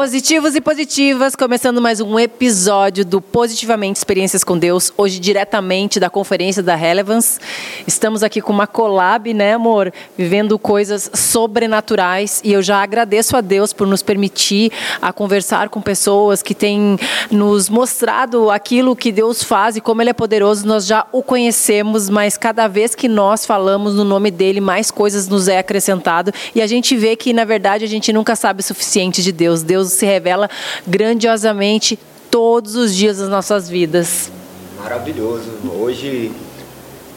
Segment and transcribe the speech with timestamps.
[0.00, 6.08] Positivos e positivas, começando mais um episódio do Positivamente Experiências com Deus, hoje diretamente da
[6.08, 7.38] conferência da Relevance.
[7.86, 9.92] Estamos aqui com uma collab, né, amor?
[10.16, 14.72] Vivendo coisas sobrenaturais e eu já agradeço a Deus por nos permitir
[15.02, 16.98] a conversar com pessoas que têm
[17.30, 20.66] nos mostrado aquilo que Deus faz e como ele é poderoso.
[20.66, 25.28] Nós já o conhecemos, mas cada vez que nós falamos no nome dele, mais coisas
[25.28, 28.64] nos é acrescentado e a gente vê que na verdade a gente nunca sabe o
[28.64, 29.62] suficiente de Deus.
[29.62, 30.48] Deus Se revela
[30.86, 31.98] grandiosamente
[32.30, 34.30] todos os dias das nossas vidas.
[34.78, 35.50] Maravilhoso.
[35.78, 36.32] Hoje,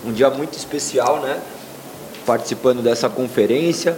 [0.05, 1.39] um dia muito especial, né?
[2.25, 3.97] Participando dessa conferência.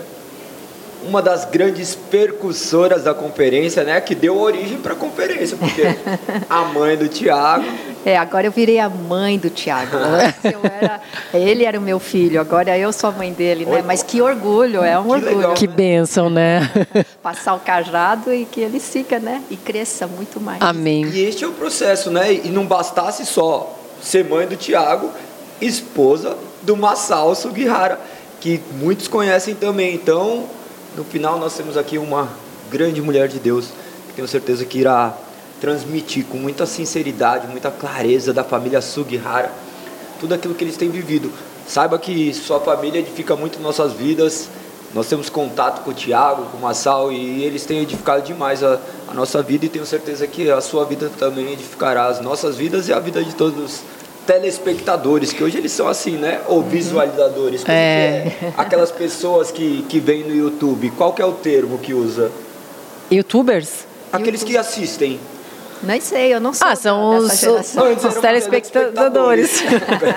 [1.08, 4.00] Uma das grandes percussoras da conferência, né?
[4.02, 5.84] Que deu origem para a conferência, porque
[6.50, 7.66] a mãe do Tiago
[8.06, 9.98] é, agora eu virei a mãe do Tiago.
[9.98, 11.02] Era,
[11.34, 13.82] ele era o meu filho, agora eu sou a mãe dele, né?
[13.84, 15.38] Mas que orgulho, é um que orgulho.
[15.38, 16.70] Legal, que bênção, né?
[17.24, 19.42] Passar o cajado e que ele siga, né?
[19.50, 20.62] E cresça muito mais.
[20.62, 21.08] Amém.
[21.08, 22.32] E este é o processo, né?
[22.32, 25.10] E não bastasse só ser mãe do Tiago,
[25.60, 28.00] esposa do Masao Sugihara,
[28.40, 29.96] que muitos conhecem também.
[29.96, 30.44] Então,
[30.96, 32.30] no final nós temos aqui uma
[32.72, 33.66] grande mulher de Deus,
[34.08, 35.14] que tenho certeza que irá
[35.60, 39.52] transmitir com muita sinceridade, muita clareza da família Sugihara,
[40.20, 41.32] tudo aquilo que eles têm vivido.
[41.68, 44.48] Saiba que sua família edifica muito nossas vidas.
[44.94, 48.80] Nós temos contato com o Tiago, com o Massal e eles têm edificado demais a,
[49.10, 52.88] a, nossa vida e tenho certeza que a sua vida também edificará as nossas vidas
[52.88, 53.84] e a vida de todos os
[54.26, 56.42] telespectadores, que hoje eles são assim, né?
[56.48, 57.64] Ou visualizadores.
[57.64, 58.34] Como é.
[58.42, 58.54] é.
[58.58, 62.32] Aquelas pessoas que, que vêm no YouTube, qual que é o termo que usa?
[63.12, 63.86] Youtubers?
[64.12, 64.54] Aqueles YouTube.
[64.54, 65.20] que assistem.
[65.84, 66.68] Nem sei, eu não sei.
[66.68, 69.62] Ah, são os, os telespectadores.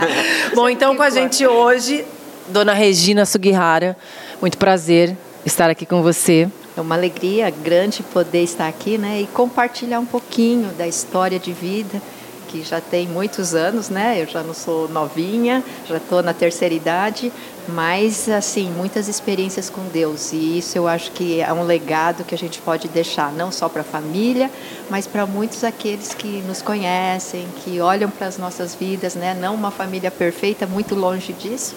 [0.54, 2.04] Bom, então com a gente hoje,
[2.48, 3.96] Dona Regina Sugihara.
[4.40, 6.48] Muito prazer estar aqui com você.
[6.76, 11.52] É uma alegria grande poder estar aqui né, e compartilhar um pouquinho da história de
[11.52, 12.00] vida
[12.48, 14.20] que já tem muitos anos, né?
[14.20, 17.30] Eu já não sou novinha, já estou na terceira idade,
[17.68, 22.34] mas assim muitas experiências com Deus e isso eu acho que é um legado que
[22.34, 24.50] a gente pode deixar não só para a família,
[24.88, 29.36] mas para muitos aqueles que nos conhecem, que olham para as nossas vidas, né?
[29.38, 31.74] Não uma família perfeita, muito longe disso,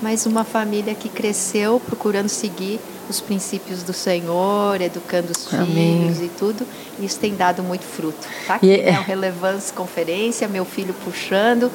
[0.00, 2.80] mas uma família que cresceu procurando seguir
[3.12, 6.00] os princípios do Senhor, educando os Amém.
[6.00, 6.66] filhos e tudo.
[6.98, 8.26] Isso tem dado muito fruto.
[8.46, 8.92] Tá aqui, é...
[8.92, 8.98] né?
[8.98, 11.70] O Relevância Conferência, meu filho puxando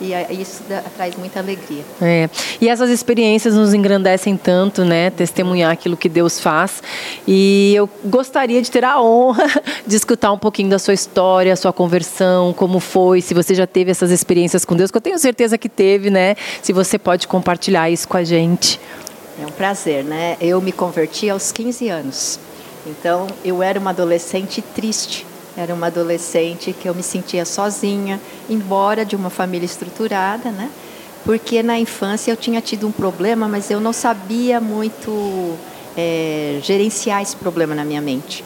[0.00, 0.62] e isso
[0.96, 1.84] traz muita alegria.
[2.00, 2.30] É.
[2.60, 5.10] E essas experiências nos engrandecem tanto, né?
[5.10, 6.82] Testemunhar aquilo que Deus faz.
[7.28, 9.46] E eu gostaria de ter a honra
[9.86, 13.90] de escutar um pouquinho da sua história, sua conversão, como foi, se você já teve
[13.90, 16.34] essas experiências com Deus, que eu tenho certeza que teve, né?
[16.62, 18.80] Se você pode compartilhar isso com a gente.
[19.40, 20.36] É um prazer, né?
[20.40, 22.38] Eu me converti aos 15 anos.
[22.86, 29.04] Então, eu era uma adolescente triste era uma adolescente que eu me sentia sozinha, embora
[29.04, 30.70] de uma família estruturada, né?
[31.24, 35.54] Porque na infância eu tinha tido um problema, mas eu não sabia muito
[35.96, 38.44] é, gerenciar esse problema na minha mente.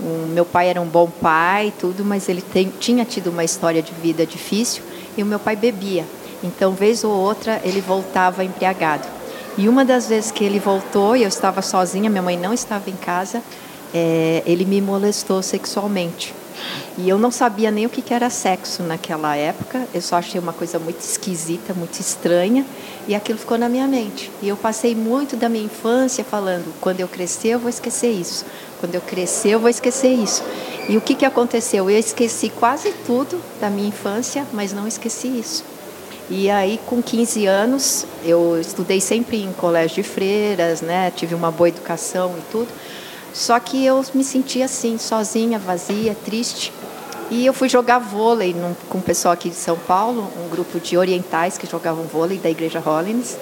[0.00, 3.82] O meu pai era um bom pai, tudo, mas ele tem, tinha tido uma história
[3.82, 4.82] de vida difícil
[5.16, 6.04] e o meu pai bebia.
[6.42, 9.06] Então, vez ou outra, ele voltava embriagado.
[9.56, 12.90] E uma das vezes que ele voltou e eu estava sozinha, minha mãe não estava
[12.90, 13.40] em casa,
[13.94, 16.34] é, ele me molestou sexualmente.
[16.96, 20.52] E eu não sabia nem o que era sexo naquela época, eu só achei uma
[20.52, 22.64] coisa muito esquisita, muito estranha,
[23.06, 24.30] e aquilo ficou na minha mente.
[24.40, 28.44] E eu passei muito da minha infância falando: quando eu crescer, eu vou esquecer isso,
[28.80, 30.42] quando eu crescer, eu vou esquecer isso.
[30.88, 31.90] E o que, que aconteceu?
[31.90, 35.64] Eu esqueci quase tudo da minha infância, mas não esqueci isso.
[36.30, 41.10] E aí, com 15 anos, eu estudei sempre em colégio de freiras, né?
[41.10, 42.68] tive uma boa educação e tudo.
[43.32, 46.72] Só que eu me sentia assim, sozinha, vazia, triste.
[47.30, 50.78] E eu fui jogar vôlei num, com o pessoal aqui de São Paulo, um grupo
[50.78, 53.36] de orientais que jogavam vôlei da Igreja Hollins.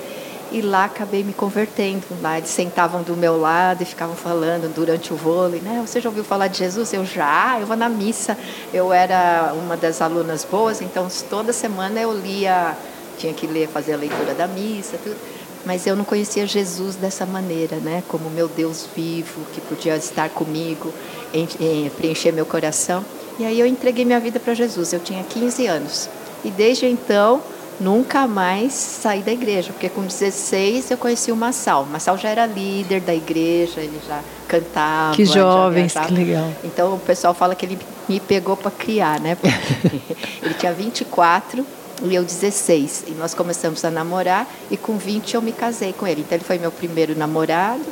[0.52, 2.02] E lá acabei me convertendo.
[2.20, 5.82] Lá eles sentavam do meu lado e ficavam falando durante o vôlei, né?
[5.87, 6.93] Você já ouviu falar de Jesus?
[6.93, 8.37] Eu já, eu vou na missa.
[8.72, 12.76] Eu era uma das alunas boas, então toda semana eu lia,
[13.19, 15.16] tinha que ler, fazer a leitura da missa, tudo
[15.64, 18.02] mas eu não conhecia Jesus dessa maneira, né?
[18.08, 20.93] Como meu Deus vivo, que podia estar comigo,
[21.32, 23.05] em, em, preencher meu coração.
[23.38, 24.93] E aí eu entreguei minha vida para Jesus.
[24.93, 26.08] Eu tinha 15 anos.
[26.44, 27.40] E desde então,
[27.82, 31.82] nunca mais saí da igreja, porque com 16 eu conheci o Massal.
[31.82, 35.17] O Massal já era líder da igreja, ele já cantava.
[35.17, 36.50] Que jovens, que legal.
[36.64, 39.37] Então o pessoal fala que ele me pegou para criar, né?
[40.43, 41.67] ele tinha 24
[42.05, 43.05] e eu 16.
[43.08, 46.20] E nós começamos a namorar e com 20 eu me casei com ele.
[46.23, 47.84] Então ele foi meu primeiro namorado,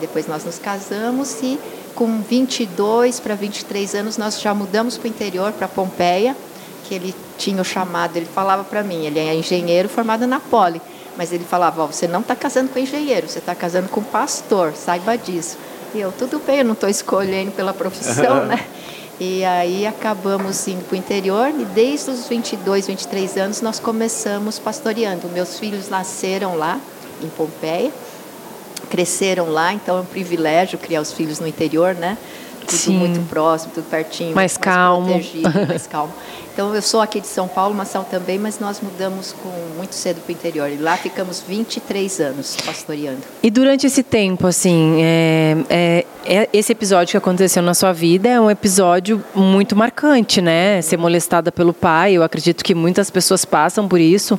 [0.00, 1.58] depois nós nos casamos e
[1.94, 6.36] com 22 para 23 anos, nós já mudamos para o interior, para Pompeia,
[6.84, 10.80] que ele tinha o chamado, ele falava para mim, ele é engenheiro formado na Poli,
[11.16, 14.74] mas ele falava, oh, você não está casando com engenheiro, você está casando com pastor,
[14.74, 15.56] saiba disso.
[15.94, 18.64] E eu, tudo bem, eu não estou escolhendo pela profissão, né?
[19.20, 24.58] E aí acabamos indo para o interior e desde os 22, 23 anos nós começamos
[24.58, 25.28] pastoreando.
[25.28, 26.80] Meus filhos nasceram lá,
[27.22, 27.92] em Pompeia,
[28.90, 32.18] cresceram lá, então é um privilégio criar os filhos no interior, né?
[32.60, 32.96] Tudo Sim.
[32.96, 34.34] muito próximo, tudo pertinho.
[34.34, 35.20] Mais, mais calmo.
[35.68, 36.12] mais calmo.
[36.54, 40.20] Então, eu sou aqui de São Paulo, Massal também, mas nós mudamos com muito cedo
[40.20, 40.70] para o interior.
[40.70, 43.22] E lá ficamos 23 anos pastoreando.
[43.42, 48.28] E durante esse tempo, assim, é, é, é, esse episódio que aconteceu na sua vida
[48.28, 50.80] é um episódio muito marcante, né?
[50.80, 52.12] Ser molestada pelo pai.
[52.12, 54.38] Eu acredito que muitas pessoas passam por isso.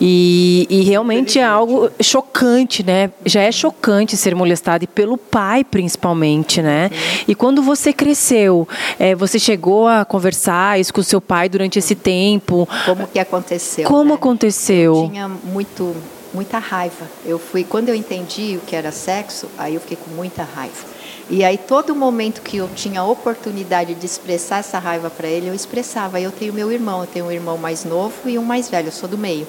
[0.00, 3.10] E, e realmente é algo chocante, né?
[3.24, 6.90] Já é chocante ser molestada e pelo pai, principalmente, né?
[7.26, 8.68] E quando você cresceu,
[8.98, 12.68] é, você chegou a conversar isso com o seu pai durante esse tempo?
[12.84, 13.88] Como que aconteceu?
[13.88, 14.14] Como né?
[14.14, 14.94] aconteceu?
[14.94, 15.94] Eu tinha muito,
[16.32, 17.06] muita raiva.
[17.24, 20.96] Eu fui quando eu entendi o que era sexo, aí eu fiquei com muita raiva.
[21.28, 25.54] E aí todo momento que eu tinha oportunidade de expressar essa raiva para ele, eu
[25.54, 26.20] expressava.
[26.20, 28.92] Eu tenho meu irmão, eu tenho um irmão mais novo e um mais velho, eu
[28.92, 29.46] sou do meio.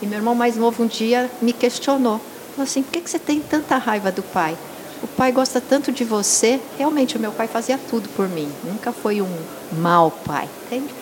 [0.00, 2.18] E meu irmão mais novo um dia me questionou.
[2.52, 4.56] Falou assim, por que, que você tem tanta raiva do pai?
[5.02, 6.60] O pai gosta tanto de você.
[6.76, 8.50] Realmente, o meu pai fazia tudo por mim.
[8.64, 9.34] Nunca foi um
[9.72, 10.99] mau pai, entende?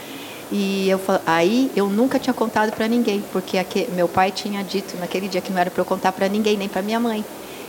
[0.50, 4.97] E eu aí eu nunca tinha contado para ninguém, porque aqui, meu pai tinha dito
[4.99, 7.25] naquele dia que não era para eu contar para ninguém, nem para minha mãe.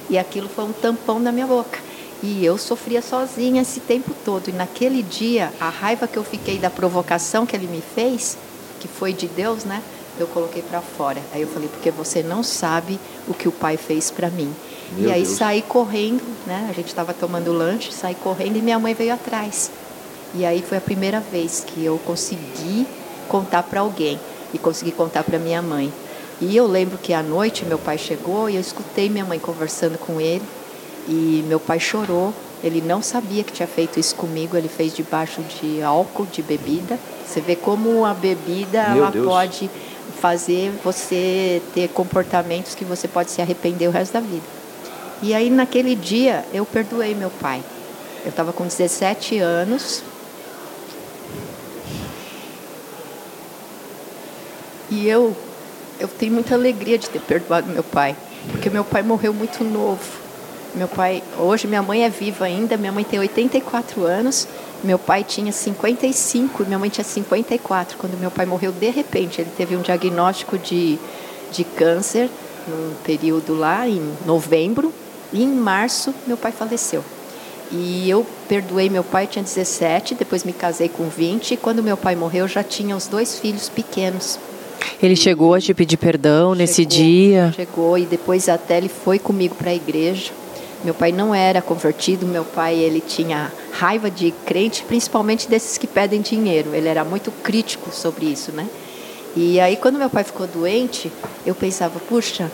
[0.09, 1.79] E aquilo foi um tampão na minha boca.
[2.21, 4.49] E eu sofria sozinha esse tempo todo.
[4.49, 8.37] E naquele dia, a raiva que eu fiquei da provocação que ele me fez,
[8.79, 9.81] que foi de Deus, né?
[10.19, 11.21] eu coloquei para fora.
[11.31, 14.53] Aí eu falei, porque você não sabe o que o pai fez para mim.
[14.91, 15.37] Meu e aí Deus.
[15.37, 16.67] saí correndo, né?
[16.69, 19.71] A gente estava tomando lanche, saí correndo e minha mãe veio atrás.
[20.35, 22.85] E aí foi a primeira vez que eu consegui
[23.27, 24.19] contar para alguém
[24.53, 25.91] e consegui contar para minha mãe.
[26.41, 29.97] E eu lembro que à noite meu pai chegou e eu escutei minha mãe conversando
[29.97, 30.43] com ele
[31.07, 32.33] e meu pai chorou.
[32.63, 36.99] Ele não sabia que tinha feito isso comigo, ele fez debaixo de álcool, de bebida.
[37.25, 39.69] Você vê como a bebida ela pode
[40.19, 44.43] fazer você ter comportamentos que você pode se arrepender o resto da vida.
[45.21, 47.63] E aí naquele dia eu perdoei meu pai.
[48.23, 50.03] Eu estava com 17 anos.
[54.89, 55.35] E eu
[55.99, 58.15] eu tenho muita alegria de ter perdoado meu pai,
[58.51, 60.19] porque meu pai morreu muito novo.
[60.73, 64.47] Meu pai, hoje minha mãe é viva ainda, minha mãe tem 84 anos
[64.83, 67.97] meu pai tinha 55 e minha mãe tinha 54.
[67.97, 70.97] Quando meu pai morreu, de repente, ele teve um diagnóstico de,
[71.51, 72.29] de câncer
[72.67, 74.93] num período lá, em novembro,
[75.33, 77.03] e em março, meu pai faleceu.
[77.71, 81.97] E eu perdoei meu pai, tinha 17, depois me casei com 20, e quando meu
[81.97, 84.39] pai morreu, já tinha os dois filhos pequenos.
[85.01, 87.53] Ele chegou a te pedir perdão chegou, nesse dia?
[87.55, 90.31] Chegou, e depois até ele foi comigo para a igreja.
[90.83, 95.85] Meu pai não era convertido, meu pai ele tinha raiva de crente, principalmente desses que
[95.85, 96.73] pedem dinheiro.
[96.73, 98.67] Ele era muito crítico sobre isso, né?
[99.35, 101.11] E aí quando meu pai ficou doente,
[101.45, 102.49] eu pensava, puxa,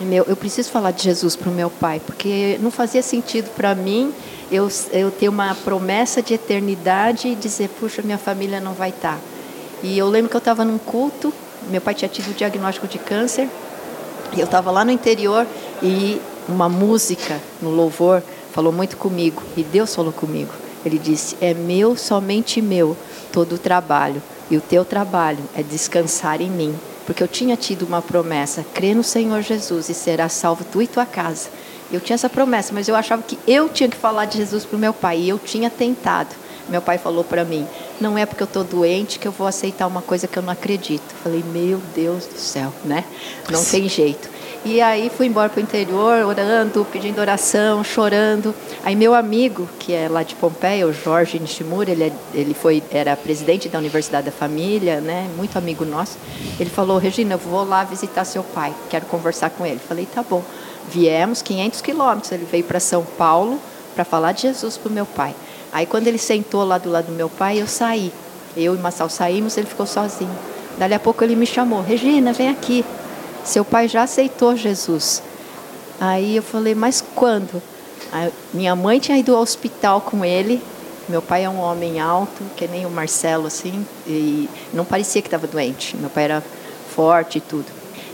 [0.00, 3.74] meu, eu preciso falar de Jesus para o meu pai, porque não fazia sentido para
[3.74, 4.12] mim
[4.50, 9.14] eu, eu ter uma promessa de eternidade e dizer, puxa, minha família não vai estar.
[9.14, 9.20] Tá.
[9.82, 11.32] E eu lembro que eu estava num culto,
[11.70, 13.48] meu pai tinha tido o diagnóstico de câncer,
[14.36, 15.46] e eu estava lá no interior
[15.82, 20.52] e uma música no louvor falou muito comigo e Deus falou comigo.
[20.84, 22.96] Ele disse: É meu, somente meu,
[23.32, 24.22] todo o trabalho.
[24.50, 26.74] E o teu trabalho é descansar em mim.
[27.06, 30.86] Porque eu tinha tido uma promessa: crê no Senhor Jesus e será salvo tu e
[30.86, 31.48] tua casa.
[31.92, 34.76] Eu tinha essa promessa, mas eu achava que eu tinha que falar de Jesus para
[34.76, 35.20] o meu pai.
[35.20, 36.34] E eu tinha tentado.
[36.68, 37.66] Meu pai falou para mim:
[38.00, 40.52] Não é porque eu estou doente que eu vou aceitar uma coisa que eu não
[40.52, 41.14] acredito.
[41.22, 43.04] falei: Meu Deus do céu, né?
[43.50, 44.34] Não tem jeito.
[44.66, 48.54] E aí fui embora para o interior, orando, pedindo oração, chorando.
[48.82, 52.82] Aí meu amigo, que é lá de Pompeia, o Jorge Nishimura, ele, é, ele foi,
[52.90, 56.16] era presidente da Universidade da Família, né, muito amigo nosso.
[56.58, 59.78] Ele falou, Regina, eu vou lá visitar seu pai, quero conversar com ele.
[59.86, 60.42] Falei, tá bom.
[60.88, 63.60] Viemos 500 quilômetros, ele veio para São Paulo
[63.94, 65.34] para falar de Jesus para o meu pai.
[65.74, 68.12] Aí quando ele sentou lá do lado do meu pai, eu saí.
[68.56, 70.30] Eu e Massal saímos, ele ficou sozinho.
[70.78, 72.84] Dali a pouco ele me chamou, Regina, vem aqui.
[73.44, 75.20] Seu pai já aceitou Jesus.
[76.00, 77.60] Aí eu falei, mas quando?
[78.52, 80.62] Minha mãe tinha ido ao hospital com ele.
[81.08, 85.26] Meu pai é um homem alto, que nem o Marcelo, assim, e não parecia que
[85.26, 85.96] estava doente.
[85.96, 86.42] Meu pai era
[86.94, 87.66] forte e tudo.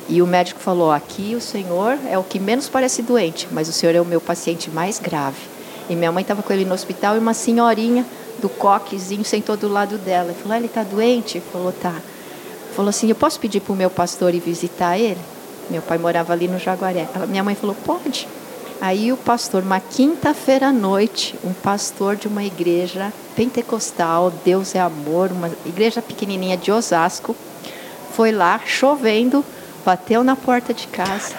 [0.09, 3.73] E o médico falou: aqui o senhor é o que menos parece doente, mas o
[3.73, 5.50] senhor é o meu paciente mais grave.
[5.91, 8.07] E minha mãe estava com ele no hospital e uma senhorinha
[8.41, 10.33] do coquezinho sentou do lado dela.
[10.33, 11.43] Falou: ah, ele está doente?
[11.53, 11.95] Falou: tá.
[12.77, 15.19] Falou assim: eu posso pedir para o meu pastor ir visitar ele?
[15.69, 17.09] Meu pai morava ali no Jaguaré.
[17.29, 18.29] Minha mãe falou: pode.
[18.81, 24.81] Aí o pastor, uma quinta-feira à noite, um pastor de uma igreja pentecostal, Deus é
[24.81, 27.37] amor, uma igreja pequenininha de Osasco,
[28.13, 29.45] foi lá chovendo,
[29.85, 31.35] bateu na porta de casa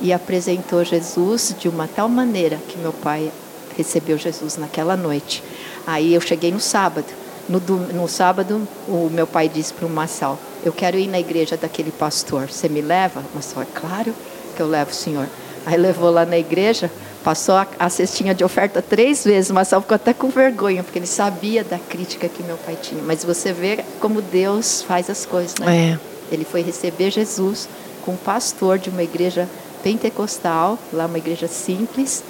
[0.00, 3.32] e apresentou Jesus de uma tal maneira que meu pai
[3.76, 5.42] recebeu Jesus naquela noite.
[5.86, 7.06] Aí eu cheguei no sábado.
[7.48, 11.56] No, no sábado, o meu pai disse para o Massal: Eu quero ir na igreja
[11.56, 12.48] daquele pastor.
[12.48, 13.22] Você me leva?
[13.34, 14.14] Massal, é claro
[14.56, 15.28] que eu levo o senhor.
[15.66, 16.90] Aí levou lá na igreja,
[17.22, 19.50] passou a, a cestinha de oferta três vezes.
[19.50, 23.02] O Marcelo ficou até com vergonha, porque ele sabia da crítica que meu pai tinha.
[23.02, 25.92] Mas você vê como Deus faz as coisas, né?
[25.92, 25.98] É.
[26.32, 27.68] Ele foi receber Jesus
[28.04, 29.48] com um pastor de uma igreja
[29.82, 32.22] pentecostal, lá uma igreja simples,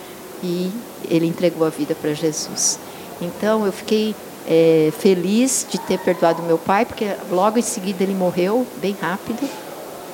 [0.42, 0.70] e
[1.08, 2.78] ele entregou a vida para Jesus.
[3.20, 4.14] Então eu fiquei
[4.46, 9.48] é, feliz de ter perdoado meu pai, porque logo em seguida ele morreu, bem rápido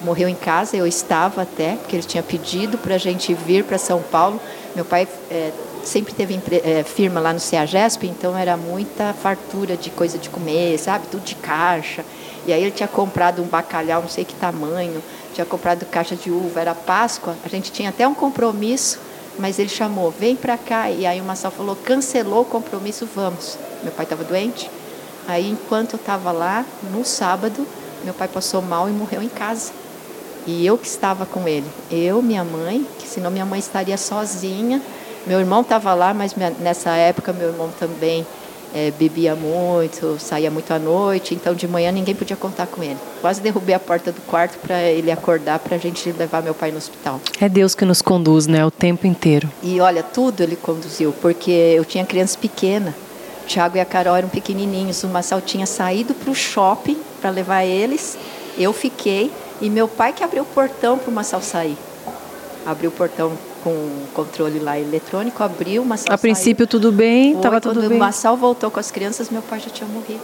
[0.03, 3.79] morreu em casa, eu estava até, porque ele tinha pedido para a gente vir para
[3.79, 4.41] São Paulo.
[4.75, 5.51] Meu pai é,
[5.85, 10.79] sempre teve é, firma lá no CEAGESP, então era muita fartura de coisa de comer,
[10.79, 11.07] sabe?
[11.11, 12.05] Tudo de caixa.
[12.47, 15.03] E aí ele tinha comprado um bacalhau, não sei que tamanho,
[15.35, 18.99] tinha comprado caixa de uva, era Páscoa, a gente tinha até um compromisso,
[19.41, 20.91] mas ele chamou, vem para cá.
[20.91, 23.59] E aí o Massal falou, cancelou o compromisso, vamos.
[23.83, 24.71] Meu pai estava doente.
[25.27, 27.67] Aí enquanto eu estava lá, no sábado,
[28.05, 29.73] meu pai passou mal e morreu em casa.
[30.47, 31.67] E eu que estava com ele.
[31.91, 34.81] Eu, minha mãe, que senão minha mãe estaria sozinha.
[35.27, 38.27] Meu irmão estava lá, mas minha, nessa época meu irmão também
[38.75, 42.97] é, bebia muito, saía muito à noite, então de manhã ninguém podia contar com ele.
[43.21, 46.71] Quase derrubei a porta do quarto para ele acordar para a gente levar meu pai
[46.71, 47.21] no hospital.
[47.41, 49.49] É Deus que nos conduz, né, o tempo inteiro.
[49.63, 52.95] E olha, tudo ele conduziu, porque eu tinha criança pequena.
[53.45, 55.03] O Tiago e a Carol eram pequenininhos.
[55.03, 58.17] O Massal tinha saído para o shopping para levar eles.
[58.57, 61.77] Eu fiquei e meu pai que abriu o portão para o Massal sair.
[62.65, 67.61] Abriu o portão com o controle lá eletrônico, abriu, Massal A princípio tudo bem, estava
[67.61, 67.97] tudo bem.
[67.97, 70.21] O Massal voltou com as crianças, meu pai já tinha morrido.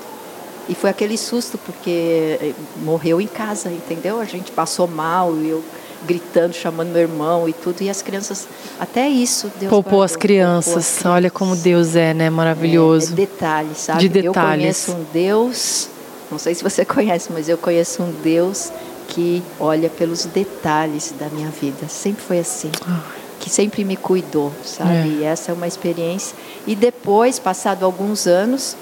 [0.68, 2.52] E foi aquele susto, porque eh,
[2.82, 4.20] morreu em casa, entendeu?
[4.20, 5.62] A gente passou mal eu
[6.04, 8.46] gritando, chamando meu irmão e tudo, e as crianças,
[8.78, 10.66] até isso Deus Poupou as crianças.
[10.66, 11.06] Poupou as crianças.
[11.06, 12.30] Olha como Deus é, né?
[12.30, 13.10] Maravilhoso.
[13.10, 14.00] É, é detalhes, sabe?
[14.00, 14.34] De detalhes.
[14.34, 15.88] Eu conheço um Deus,
[16.30, 18.70] não sei se você conhece, mas eu conheço um Deus
[19.08, 21.88] que olha pelos detalhes da minha vida.
[21.88, 22.70] Sempre foi assim.
[22.86, 23.02] Ah.
[23.46, 24.90] Que sempre me cuidou, sabe?
[24.90, 25.06] É.
[25.06, 26.36] E essa é uma experiência.
[26.66, 28.76] E depois, passado alguns anos,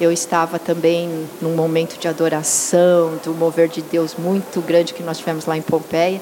[0.00, 5.18] eu estava também num momento de adoração, do mover de Deus muito grande que nós
[5.18, 6.20] tivemos lá em Pompeia.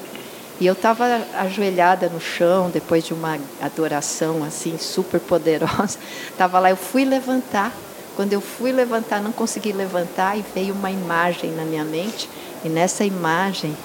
[0.59, 5.99] E eu estava ajoelhada no chão depois de uma adoração assim super poderosa.
[6.31, 7.71] Estava lá, eu fui levantar.
[8.15, 12.27] Quando eu fui levantar, não consegui levantar e veio uma imagem na minha mente
[12.65, 13.77] e nessa imagem,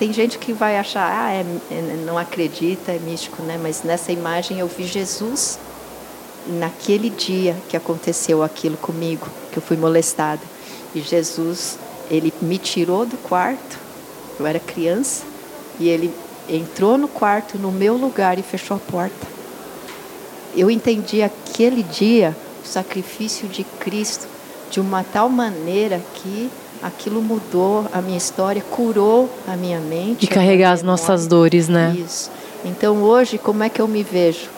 [0.00, 3.60] tem gente que vai achar, ah, é, é, não acredita, é místico, né?
[3.62, 5.58] Mas nessa imagem eu vi Jesus
[6.46, 10.40] naquele dia que aconteceu aquilo comigo, que eu fui molestada.
[10.94, 11.78] E Jesus,
[12.10, 13.78] ele me tirou do quarto,
[14.38, 15.22] eu era criança,
[15.78, 16.10] e ele
[16.48, 19.26] entrou no quarto no meu lugar e fechou a porta.
[20.56, 24.26] Eu entendi aquele dia o sacrifício de Cristo
[24.70, 26.50] de uma tal maneira que
[26.82, 30.24] aquilo mudou a minha história, curou a minha mente.
[30.24, 31.94] E carregar as nossas dores, né?
[31.98, 32.30] Isso.
[32.64, 34.48] Então hoje, como é que eu me vejo?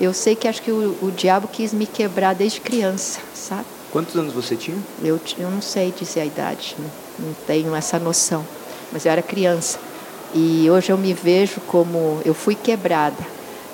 [0.00, 3.64] Eu sei que acho que o, o diabo quis me quebrar desde criança, sabe?
[3.90, 4.78] Quantos anos você tinha?
[5.02, 6.88] Eu, eu não sei dizer a idade, né?
[7.18, 8.44] não tenho essa noção.
[8.90, 9.78] Mas eu era criança.
[10.34, 12.20] E hoje eu me vejo como.
[12.24, 13.24] Eu fui quebrada,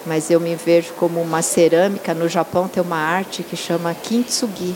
[0.05, 2.15] mas eu me vejo como uma cerâmica.
[2.15, 4.75] No Japão tem uma arte que chama kintsugi,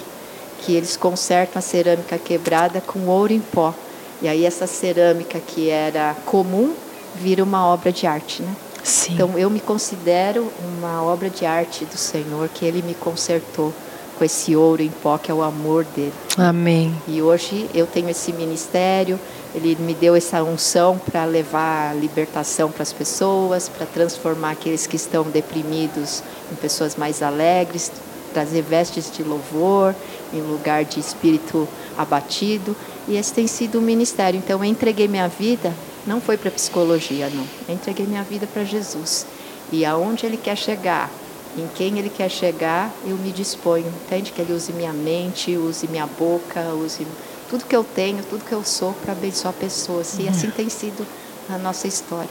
[0.64, 3.74] que eles consertam a cerâmica quebrada com ouro em pó.
[4.20, 6.72] E aí essa cerâmica que era comum
[7.16, 8.54] vira uma obra de arte, né?
[8.82, 9.14] Sim.
[9.14, 13.72] Então eu me considero uma obra de arte do Senhor que Ele me consertou
[14.16, 16.12] com esse ouro em pó que é o amor dele.
[16.36, 16.94] Amém.
[17.08, 19.18] E hoje eu tenho esse ministério.
[19.54, 24.96] Ele me deu essa unção para levar libertação para as pessoas, para transformar aqueles que
[24.96, 27.92] estão deprimidos em pessoas mais alegres,
[28.32, 29.94] trazer vestes de louvor
[30.32, 32.74] em lugar de espírito abatido.
[33.06, 34.38] E esse tem sido o ministério.
[34.38, 35.72] Então, eu entreguei minha vida,
[36.06, 37.44] não foi para psicologia, não.
[37.68, 39.26] Eu entreguei minha vida para Jesus.
[39.70, 41.10] E aonde Ele quer chegar,
[41.56, 43.86] em quem Ele quer chegar, eu me disponho.
[44.06, 44.32] Entende?
[44.32, 47.06] Que Ele use minha mente, use minha boca, use
[47.48, 50.18] tudo que eu tenho, tudo que eu sou para abençoar pessoas.
[50.18, 51.06] E assim tem sido
[51.50, 52.30] a nossa história.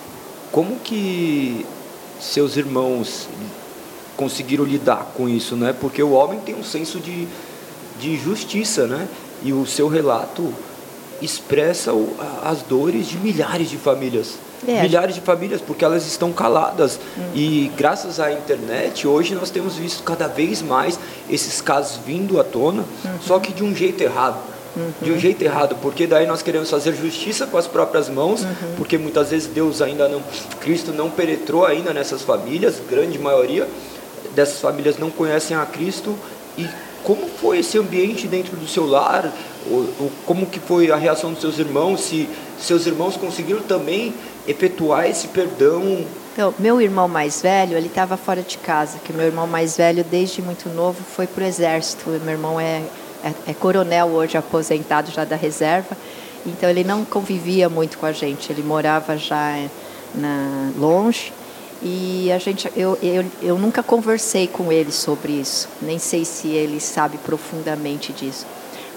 [0.51, 1.65] Como que
[2.19, 3.27] seus irmãos
[4.21, 5.73] conseguiram lidar com isso, né?
[5.81, 7.27] Porque o homem tem um senso de,
[7.99, 9.07] de justiça, né?
[9.43, 10.53] E o seu relato
[11.19, 14.35] expressa o, as dores de milhares de famílias.
[14.67, 14.83] É.
[14.83, 16.99] Milhares de famílias, porque elas estão caladas.
[17.17, 17.23] Uhum.
[17.33, 22.43] E graças à internet, hoje nós temos visto cada vez mais esses casos vindo à
[22.43, 23.11] tona, uhum.
[23.25, 24.37] só que de um jeito errado.
[24.75, 24.91] Uhum.
[25.01, 28.75] De um jeito errado, porque daí nós queremos fazer justiça com as próprias mãos, uhum.
[28.77, 30.21] porque muitas vezes Deus ainda não,
[30.59, 33.67] Cristo não penetrou ainda nessas famílias, grande maioria
[34.35, 36.15] dessas famílias não conhecem a Cristo.
[36.57, 36.67] E
[37.03, 39.31] como foi esse ambiente dentro do seu lar?
[40.25, 42.01] como que foi a reação dos seus irmãos?
[42.01, 42.27] Se
[42.59, 44.13] seus irmãos conseguiram também
[44.47, 46.05] efetuar esse perdão?
[46.33, 50.03] Então, meu irmão mais velho, ele estava fora de casa, que meu irmão mais velho,
[50.03, 52.09] desde muito novo, foi para o exército.
[52.09, 52.81] Meu irmão é,
[53.23, 55.97] é, é coronel hoje, aposentado já da reserva,
[56.45, 59.67] então ele não convivia muito com a gente, ele morava já
[60.15, 61.33] na, longe
[61.81, 66.49] e a gente, eu, eu, eu nunca conversei com ele sobre isso, nem sei se
[66.49, 68.45] ele sabe profundamente disso.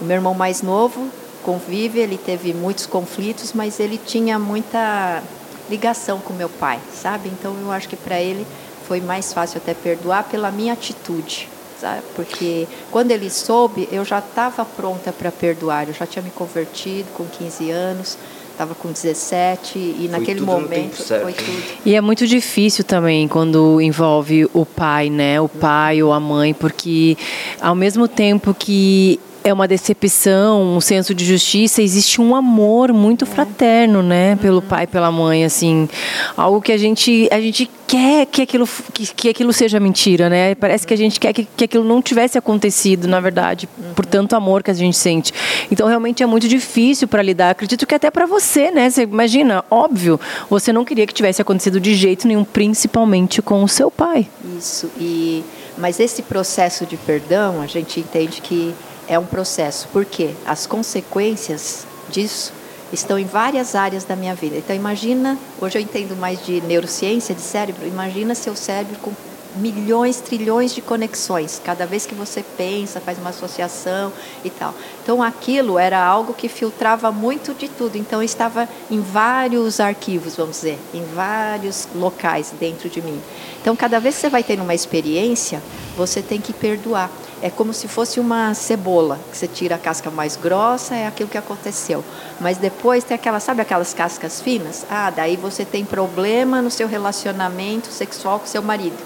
[0.01, 1.09] O meu irmão mais novo
[1.43, 5.23] convive, ele teve muitos conflitos, mas ele tinha muita
[5.71, 7.29] ligação com meu pai, sabe?
[7.29, 8.47] Então eu acho que para ele
[8.87, 11.49] foi mais fácil até perdoar pela minha atitude,
[11.81, 12.03] sabe?
[12.15, 17.09] Porque quando ele soube, eu já estava pronta para perdoar, eu já tinha me convertido
[17.15, 18.19] com 15 anos
[18.55, 21.63] estava com 17 e foi naquele momento foi tudo.
[21.85, 25.41] E é muito difícil também quando envolve o pai, né?
[25.41, 27.17] O pai ou a mãe, porque
[27.61, 33.27] ao mesmo tempo que é uma decepção, um senso de justiça, existe um amor muito
[33.27, 35.87] fraterno, né, pelo pai, pela mãe, assim,
[36.35, 40.55] algo que a gente a gente quer que aquilo que, que aquilo seja mentira, né?
[40.55, 44.35] Parece que a gente quer que, que aquilo não tivesse acontecido, na verdade, por tanto
[44.35, 45.33] amor que a gente sente.
[45.71, 47.51] Então, realmente é muito difícil para lidar.
[47.51, 48.89] Acredito que até para você, né?
[48.89, 53.69] Você imagina, óbvio, você não queria que tivesse acontecido de jeito nenhum, principalmente com o
[53.69, 54.27] seu pai.
[54.59, 54.91] Isso.
[54.99, 55.45] E
[55.77, 58.73] mas esse processo de perdão, a gente entende que
[59.09, 62.53] é um processo, porque as consequências disso
[62.93, 64.57] estão em várias áreas da minha vida.
[64.57, 69.13] Então imagina, hoje eu entendo mais de neurociência de cérebro, imagina seu cérebro com
[69.55, 71.61] milhões, trilhões de conexões.
[71.63, 74.13] Cada vez que você pensa, faz uma associação
[74.45, 74.75] e tal.
[75.03, 77.97] Então aquilo era algo que filtrava muito de tudo.
[77.97, 83.21] Então estava em vários arquivos, vamos dizer, em vários locais dentro de mim.
[83.61, 85.63] Então cada vez que você vai tendo uma experiência,
[85.97, 87.11] você tem que perdoar
[87.45, 91.29] é como se fosse uma cebola, que você tira a casca mais grossa, é aquilo
[91.29, 92.03] que aconteceu.
[92.41, 94.87] Mas depois tem aquela, sabe aquelas cascas finas?
[94.89, 98.97] Ah, daí você tem problema no seu relacionamento sexual com seu marido.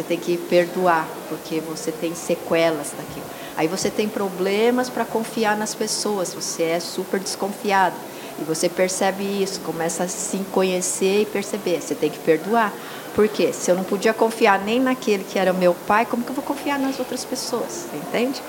[0.00, 3.26] Você tem que perdoar, porque você tem sequelas daquilo.
[3.54, 7.94] Aí você tem problemas para confiar nas pessoas, você é super desconfiado.
[8.40, 11.82] E você percebe isso, começa a se conhecer e perceber.
[11.82, 12.72] Você tem que perdoar.
[13.14, 16.34] Porque se eu não podia confiar nem naquele que era meu pai, como que eu
[16.34, 17.84] vou confiar nas outras pessoas?
[17.92, 18.40] Entende?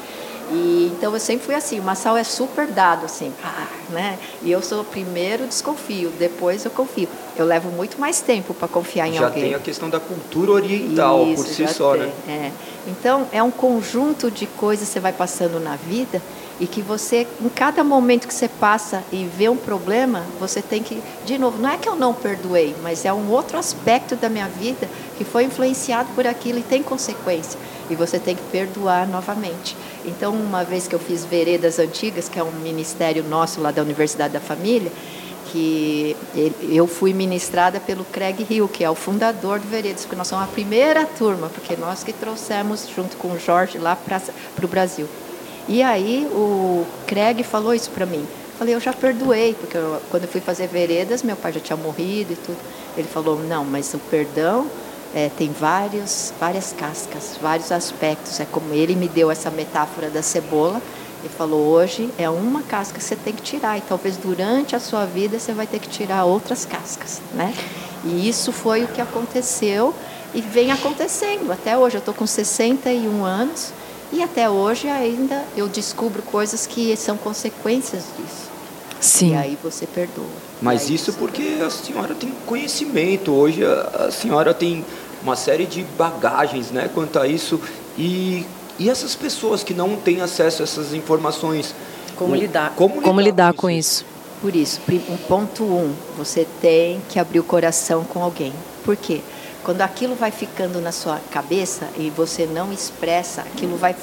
[0.52, 4.20] E, então eu sempre fui assim, o Massal é super dado, assim, ah, né?
[4.42, 7.08] E eu sou primeiro desconfio, depois eu confio.
[7.38, 9.44] Eu levo muito mais tempo para confiar em já alguém.
[9.44, 12.12] Já tem a questão da cultura oriental Isso, por si só, tem, né?
[12.28, 12.52] É.
[12.88, 16.22] Então é um conjunto de coisas que você vai passando na vida
[16.60, 20.84] e que você, em cada momento que você passa e vê um problema, você tem
[20.84, 24.30] que, de novo, não é que eu não perdoei, mas é um outro aspecto da
[24.30, 24.88] minha vida
[25.18, 27.60] que foi influenciado por aquilo e tem consequência.
[27.92, 29.76] E você tem que perdoar novamente.
[30.06, 33.82] Então, uma vez que eu fiz Veredas Antigas, que é um ministério nosso lá da
[33.82, 34.92] Universidade da Família,
[35.52, 36.16] que
[36.70, 40.46] eu fui ministrada pelo Craig Hill, que é o fundador do Veredas, porque nós somos
[40.46, 45.08] a primeira turma, porque nós que trouxemos junto com o Jorge lá para o Brasil.
[45.68, 48.26] E aí o Craig falou isso para mim.
[48.58, 51.76] Falei, eu já perdoei, porque eu, quando eu fui fazer veredas, meu pai já tinha
[51.76, 52.58] morrido e tudo.
[52.96, 54.68] Ele falou, não, mas o perdão
[55.14, 58.40] é, tem vários, várias cascas, vários aspectos.
[58.40, 60.82] É como ele me deu essa metáfora da cebola.
[61.24, 64.80] Ele falou, hoje é uma casca que você tem que tirar, e talvez durante a
[64.80, 67.54] sua vida você vai ter que tirar outras cascas, né?
[68.04, 69.94] E isso foi o que aconteceu
[70.34, 71.52] e vem acontecendo.
[71.52, 73.72] Até hoje, eu estou com 61 anos,
[74.12, 78.52] e até hoje ainda eu descubro coisas que são consequências disso.
[79.00, 79.32] Sim.
[79.32, 80.26] E aí você perdoa.
[80.62, 83.32] Mas isso porque a senhora tem conhecimento.
[83.32, 84.86] Hoje a, a, senhora tem
[85.24, 87.60] uma série de bagagens né, quanto a isso.
[87.98, 88.46] E,
[88.80, 91.74] e essas pessoas que não têm acesso a essas informações.
[92.16, 92.74] Como lidar?
[92.76, 94.04] Como lidar, como lidar com, isso?
[94.04, 94.12] isso?
[94.42, 98.52] Por isso, um ponto um, você tem que abrir o coração com alguém.
[98.84, 99.22] Por quê?
[99.64, 103.96] Quando aquilo vai ficando na sua cabeça e você não expressa, aquilo vai.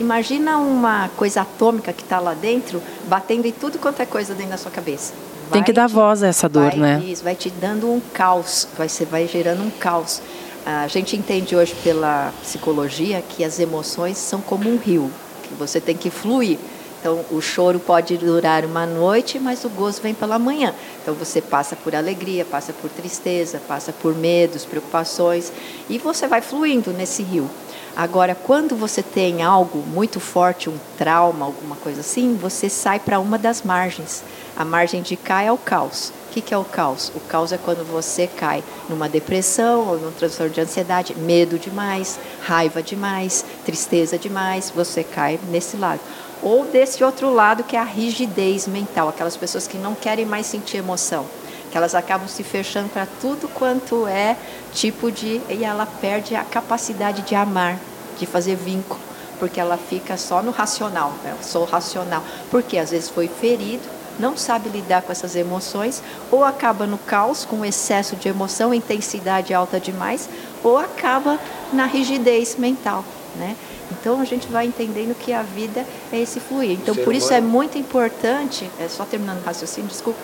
[0.00, 4.50] Imagina uma coisa atômica que está lá dentro, batendo em tudo quanto é coisa dentro
[4.50, 5.12] da sua cabeça.
[5.48, 7.02] Vai Tem que dar te, voz a essa dor, vai, né?
[7.06, 10.20] Isso, vai te dando um caos, vai, você vai gerando um caos.
[10.70, 15.10] A gente entende hoje pela psicologia que as emoções são como um rio,
[15.42, 16.58] que você tem que fluir.
[17.00, 20.74] Então, o choro pode durar uma noite, mas o gozo vem pela manhã.
[21.00, 25.50] Então, você passa por alegria, passa por tristeza, passa por medos, preocupações,
[25.88, 27.48] e você vai fluindo nesse rio.
[27.96, 33.18] Agora, quando você tem algo muito forte, um trauma, alguma coisa assim, você sai para
[33.18, 34.22] uma das margens.
[34.54, 36.12] A margem de cá é o caos.
[36.28, 37.10] O que, que é o caos?
[37.14, 42.18] O caos é quando você cai numa depressão ou num transtorno de ansiedade, medo demais,
[42.42, 46.00] raiva demais, tristeza demais, você cai nesse lado
[46.42, 50.46] ou desse outro lado que é a rigidez mental, aquelas pessoas que não querem mais
[50.46, 51.26] sentir emoção,
[51.70, 54.36] que elas acabam se fechando para tudo quanto é
[54.72, 57.78] tipo de e ela perde a capacidade de amar,
[58.18, 59.00] de fazer vínculo,
[59.38, 61.34] porque ela fica só no racional, né?
[61.36, 66.44] eu sou racional, porque às vezes foi ferido, não sabe lidar com essas emoções, ou
[66.44, 70.28] acaba no caos com excesso de emoção, intensidade alta demais,
[70.62, 71.38] ou acaba
[71.72, 73.04] na rigidez mental,
[73.36, 73.56] né?
[73.90, 76.72] Então a gente vai entendendo que a vida é esse fluir.
[76.72, 80.20] Então por isso é muito importante, é só terminando o raciocínio, desculpa,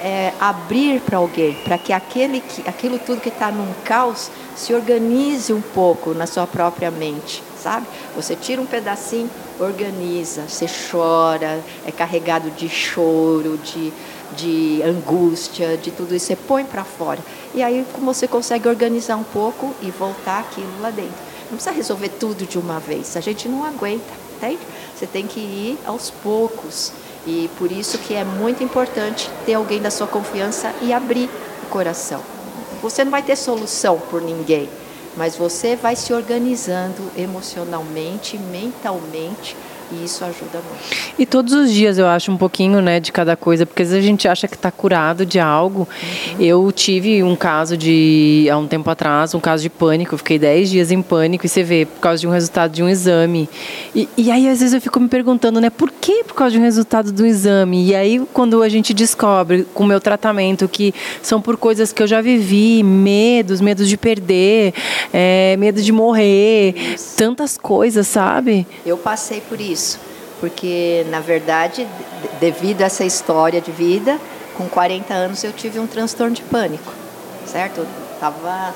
[0.00, 4.74] é, abrir para alguém, para que, aquele que aquilo tudo que está num caos se
[4.74, 7.86] organize um pouco na sua própria mente, sabe?
[8.14, 13.90] Você tira um pedacinho, organiza, você chora, é carregado de choro, de,
[14.36, 17.20] de angústia, de tudo isso, você põe para fora.
[17.54, 21.14] E aí você consegue organizar um pouco e voltar aquilo lá dentro.
[21.44, 23.16] Não precisa resolver tudo de uma vez.
[23.16, 24.60] A gente não aguenta, entende?
[24.94, 26.92] Você tem que ir aos poucos.
[27.26, 31.30] E por isso que é muito importante ter alguém da sua confiança e abrir
[31.62, 32.20] o coração.
[32.82, 34.68] Você não vai ter solução por ninguém,
[35.16, 39.56] mas você vai se organizando emocionalmente, mentalmente
[39.92, 41.14] e isso ajuda muito.
[41.18, 44.04] E todos os dias eu acho um pouquinho, né, de cada coisa, porque às vezes
[44.04, 45.80] a gente acha que está curado de algo.
[45.80, 46.40] Uhum.
[46.40, 50.14] Eu tive um caso de, há um tempo atrás, um caso de pânico.
[50.14, 52.82] Eu fiquei 10 dias em pânico e você vê, por causa de um resultado de
[52.82, 53.48] um exame.
[53.94, 56.58] E, e aí às vezes eu fico me perguntando, né, por que por causa de
[56.58, 57.86] um resultado do exame?
[57.86, 62.02] E aí quando a gente descobre com o meu tratamento que são por coisas que
[62.02, 64.74] eu já vivi, medos, medos de perder,
[65.12, 67.16] é, medo de morrer, isso.
[67.16, 68.66] tantas coisas, sabe?
[68.84, 69.98] Eu passei por isso isso,
[70.40, 71.86] porque na verdade,
[72.40, 74.18] devido a essa história de vida,
[74.56, 76.92] com 40 anos eu tive um transtorno de pânico,
[77.46, 77.78] certo?
[77.80, 77.86] Eu
[78.18, 78.74] tava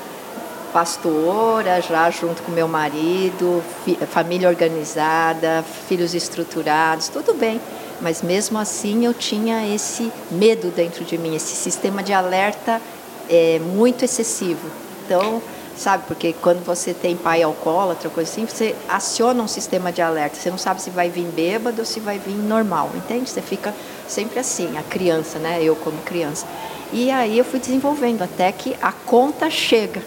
[0.71, 3.63] pastora já junto com meu marido,
[4.11, 7.59] família organizada, filhos estruturados, tudo bem.
[8.01, 12.81] Mas mesmo assim eu tinha esse medo dentro de mim, esse sistema de alerta
[13.29, 14.69] é, muito excessivo.
[15.05, 15.41] Então
[15.79, 16.03] sabe?
[16.07, 20.35] Porque quando você tem pai alcoólatra, coisa assim, você aciona um sistema de alerta.
[20.35, 23.29] Você não sabe se vai vir bêbado ou se vai vir normal, entende?
[23.29, 23.73] Você fica
[24.07, 25.63] sempre assim, a criança, né?
[25.63, 26.45] Eu como criança.
[26.91, 30.03] E aí eu fui desenvolvendo até que a conta chega.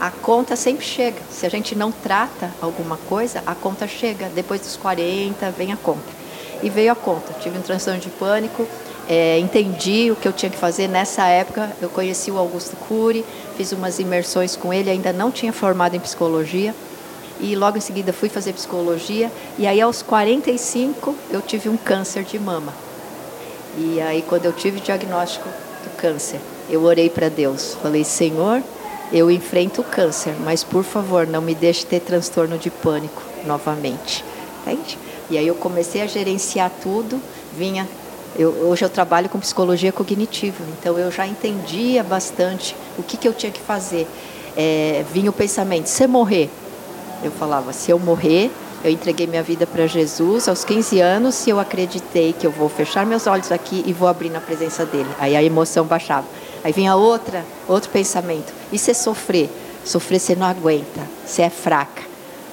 [0.00, 1.20] A conta sempre chega.
[1.30, 4.28] Se a gente não trata alguma coisa, a conta chega.
[4.34, 6.22] Depois dos 40 vem a conta.
[6.62, 7.32] E veio a conta.
[7.34, 8.66] Tive um transtorno de pânico,
[9.08, 11.70] é, entendi o que eu tinha que fazer nessa época.
[11.80, 13.24] Eu conheci o Augusto Cury,
[13.56, 16.74] fiz umas imersões com ele, ainda não tinha formado em psicologia.
[17.40, 19.30] E logo em seguida fui fazer psicologia.
[19.58, 22.72] E aí, aos 45, eu tive um câncer de mama.
[23.76, 27.76] E aí, quando eu tive o diagnóstico do câncer, eu orei para Deus.
[27.82, 28.62] Falei, Senhor,
[29.12, 34.24] eu enfrento o câncer, mas por favor, não me deixe ter transtorno de pânico novamente.
[34.60, 34.98] Entende?
[35.28, 37.20] E aí eu comecei a gerenciar tudo,
[37.56, 37.88] vinha
[38.36, 43.28] eu, hoje eu trabalho com psicologia cognitiva, então eu já entendia bastante o que, que
[43.28, 44.06] eu tinha que fazer.
[44.56, 46.48] É, vinha o pensamento: se morrer,
[47.22, 48.50] eu falava, se eu morrer,
[48.84, 52.68] eu entreguei minha vida para Jesus aos 15 anos e eu acreditei que eu vou
[52.68, 55.08] fechar meus olhos aqui e vou abrir na presença dele.
[55.18, 56.26] Aí a emoção baixava.
[56.64, 59.50] Aí vinha outra, outro pensamento: e se sofrer?
[59.84, 62.02] Sofrer você não aguenta, você é fraca.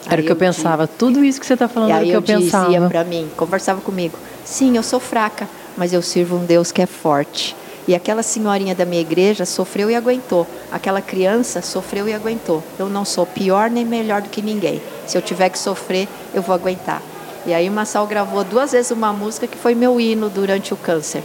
[0.07, 0.87] Era o que eu, eu pensava.
[0.87, 2.65] Tudo isso que você está falando era o que eu, eu pensava.
[2.65, 4.17] dizia para mim, conversava comigo.
[4.43, 5.47] Sim, eu sou fraca,
[5.79, 7.55] mas eu sirvo um Deus que é forte.
[7.87, 10.45] E aquela senhorinha da minha igreja sofreu e aguentou.
[10.69, 12.61] Aquela criança sofreu e aguentou.
[12.77, 14.81] Eu não sou pior nem melhor do que ninguém.
[15.07, 17.01] Se eu tiver que sofrer, eu vou aguentar.
[17.45, 20.77] E aí o Massal gravou duas vezes uma música que foi meu hino durante o
[20.77, 21.23] câncer,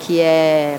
[0.00, 0.78] que é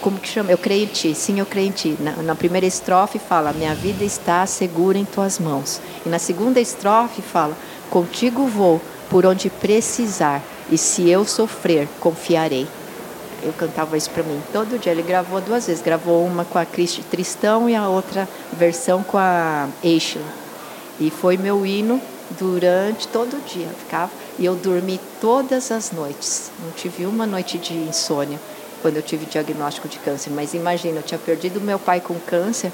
[0.00, 0.52] como que chama?
[0.52, 1.12] Eu creio em ti.
[1.12, 1.96] Sim, eu creio em ti.
[1.98, 5.80] Na, na, primeira estrofe fala: Minha vida está segura em tuas mãos.
[6.06, 7.56] E na segunda estrofe fala:
[7.90, 12.66] Contigo vou por onde precisar e se eu sofrer, confiarei.
[13.42, 14.92] Eu cantava isso para mim todo dia.
[14.92, 15.82] Ele gravou duas vezes.
[15.82, 20.22] Gravou uma com a Cristi Tristão e a outra versão com a Eichel.
[20.98, 22.00] E foi meu hino
[22.38, 23.68] durante todo o dia.
[23.78, 26.50] Ficava e eu dormi todas as noites.
[26.62, 28.38] Não tive uma noite de insônia
[28.82, 30.30] quando eu tive diagnóstico de câncer.
[30.30, 32.72] Mas imagina, eu tinha perdido meu pai com câncer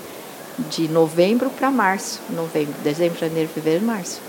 [0.71, 4.21] de novembro para março, novembro, dezembro, janeiro, fevereiro, março.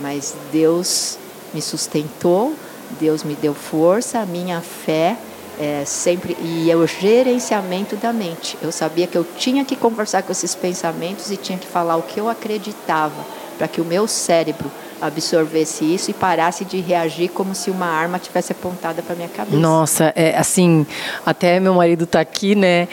[0.00, 1.18] Mas Deus
[1.52, 2.54] me sustentou,
[3.00, 5.16] Deus me deu força, a minha fé
[5.58, 8.58] é, sempre e é o gerenciamento da mente.
[8.60, 12.02] Eu sabia que eu tinha que conversar com esses pensamentos e tinha que falar o
[12.02, 13.24] que eu acreditava
[13.56, 14.70] para que o meu cérebro
[15.06, 19.56] absorvesse isso e parasse de reagir como se uma arma tivesse apontada para minha cabeça.
[19.56, 20.86] Nossa, é assim,
[21.24, 22.88] até meu marido está aqui, né?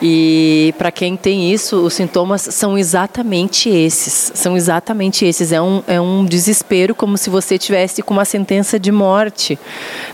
[0.00, 4.32] E para quem tem isso, os sintomas são exatamente esses.
[4.34, 5.52] São exatamente esses.
[5.52, 9.58] É um, é um desespero como se você tivesse com uma sentença de morte,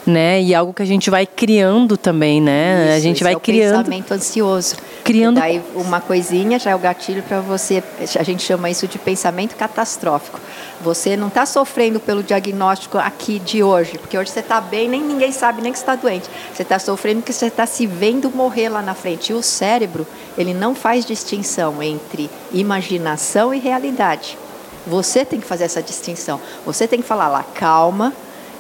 [0.07, 0.41] né?
[0.43, 2.87] E algo que a gente vai criando também, né?
[2.87, 4.77] Isso, a gente vai é criando pensamento ansioso.
[5.05, 7.83] criando E daí uma coisinha já é o gatilho para você.
[8.19, 10.41] A gente chama isso de pensamento catastrófico.
[10.83, 15.01] Você não está sofrendo pelo diagnóstico aqui de hoje, porque hoje você está bem, nem
[15.01, 16.29] ninguém sabe nem que está doente.
[16.53, 19.31] Você está sofrendo porque você está se vendo morrer lá na frente.
[19.31, 20.05] E o cérebro,
[20.37, 24.37] ele não faz distinção entre imaginação e realidade.
[24.85, 26.41] Você tem que fazer essa distinção.
[26.67, 28.13] Você tem que falar lá, calma,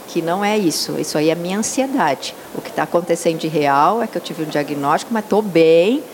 [0.07, 0.97] que não é isso.
[1.01, 2.37] Isso aí é minha ansiedade.
[2.55, 6.05] O que está acontecendo de real é que eu tive um diagnóstico, mas estou bem,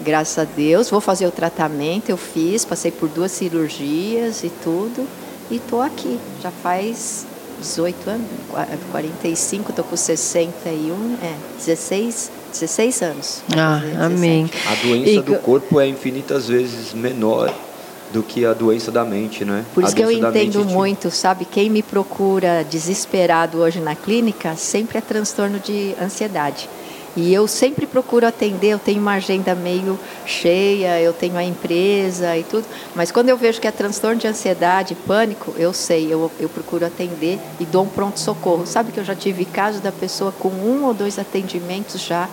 [0.00, 0.88] graças a Deus.
[0.88, 5.06] Vou fazer o tratamento, eu fiz, passei por duas cirurgias e tudo.
[5.50, 7.26] E estou aqui, já faz
[7.60, 8.26] 18 anos,
[8.92, 13.42] 45, estou com 61, é, 16, 16 anos.
[13.56, 14.46] Ah, fazer amém.
[14.46, 14.68] 17.
[14.68, 17.52] A doença E- do corpo é infinitas vezes menor
[18.12, 19.64] do que a doença da mente, né?
[19.74, 21.44] Por isso a que eu entendo mente te- muito, sabe?
[21.44, 26.68] Quem me procura desesperado hoje na clínica sempre é transtorno de ansiedade.
[27.18, 32.36] E eu sempre procuro atender, eu tenho uma agenda meio cheia, eu tenho a empresa
[32.36, 36.30] e tudo, mas quando eu vejo que é transtorno de ansiedade, pânico, eu sei, eu,
[36.38, 38.64] eu procuro atender e dou um pronto-socorro.
[38.68, 42.28] Sabe que eu já tive casos da pessoa com um ou dois atendimentos já,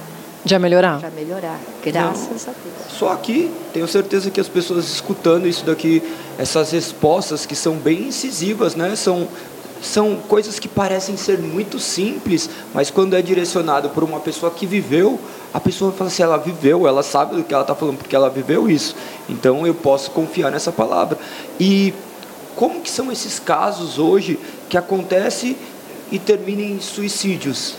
[0.46, 1.00] já melhorar.
[1.00, 2.92] já melhorar, graças a Deus.
[2.96, 6.04] Só aqui, tenho certeza que as pessoas escutando isso daqui,
[6.38, 8.96] essas respostas que são bem incisivas, né?
[8.96, 9.28] São,
[9.86, 14.66] são coisas que parecem ser muito simples, mas quando é direcionado por uma pessoa que
[14.66, 15.20] viveu,
[15.54, 18.30] a pessoa fala assim, ela viveu, ela sabe do que ela está falando, porque ela
[18.30, 18.96] viveu isso.
[19.30, 21.18] Então eu posso confiar nessa palavra.
[21.60, 21.94] E
[22.56, 25.56] como que são esses casos hoje que acontecem
[26.12, 27.76] e terminam em suicídios?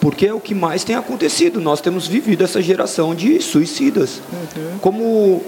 [0.00, 1.60] Porque é o que mais tem acontecido.
[1.60, 4.20] Nós temos vivido essa geração de suicidas.
[4.80, 5.42] Como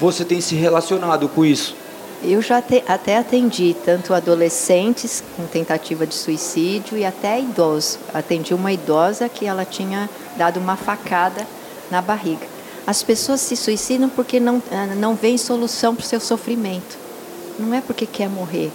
[0.00, 1.76] você tem se relacionado com isso?
[2.24, 7.98] Eu já te- até atendi tanto adolescentes com tentativa de suicídio e até idosos.
[8.14, 11.46] Atendi uma idosa que ela tinha dado uma facada
[11.90, 12.46] na barriga.
[12.86, 16.96] As pessoas se suicidam porque não, ah, não veem solução para o seu sofrimento.
[17.58, 18.70] Não é porque quer morrer,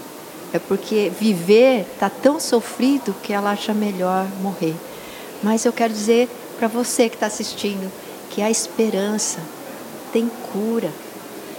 [0.53, 4.75] é porque viver está tão sofrido que ela acha melhor morrer.
[5.41, 6.29] Mas eu quero dizer
[6.60, 7.91] para você que está assistindo
[8.29, 9.39] que a esperança
[10.13, 10.89] tem cura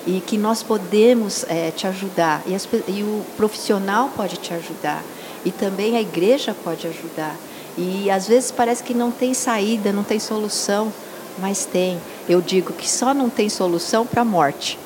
[0.09, 5.05] e que nós podemos eh, te ajudar e, as e o profissional pode te ajudar
[5.45, 7.37] e também a igreja pode ajudar
[7.77, 10.91] e às vezes parece que não tem saída, não tem solução,
[11.39, 12.01] mas tem.
[12.29, 14.79] Eu digo que só não tem solução para a morte,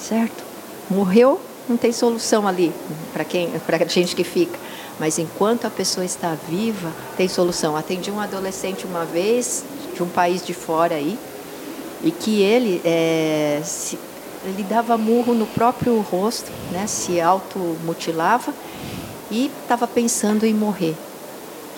[0.00, 0.42] certo?
[0.90, 1.38] Morreu,
[1.68, 2.72] não tem solução ali
[3.12, 4.58] para quem, para a gente que fica.
[4.98, 7.76] Mas enquanto a pessoa está viva, tem solução.
[7.76, 9.62] Atendi um adolescente uma vez
[9.94, 11.16] de um país de fora aí
[12.02, 13.98] e que ele eh, se-
[14.48, 16.86] ele dava murro no próprio rosto, né?
[16.86, 18.52] Se automutilava
[19.30, 20.96] e estava pensando em morrer.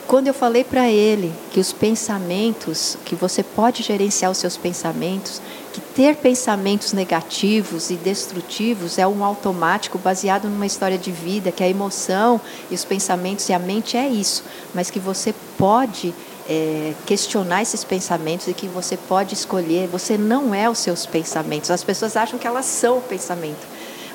[0.07, 5.43] Quando eu falei para ele que os pensamentos, que você pode gerenciar os seus pensamentos,
[5.71, 11.63] que ter pensamentos negativos e destrutivos é um automático baseado numa história de vida, que
[11.63, 16.15] a emoção e os pensamentos e a mente é isso, mas que você pode
[16.49, 19.87] é, questionar esses pensamentos e que você pode escolher.
[19.89, 21.71] Você não é os seus pensamentos.
[21.71, 23.67] As pessoas acham que elas são o pensamento.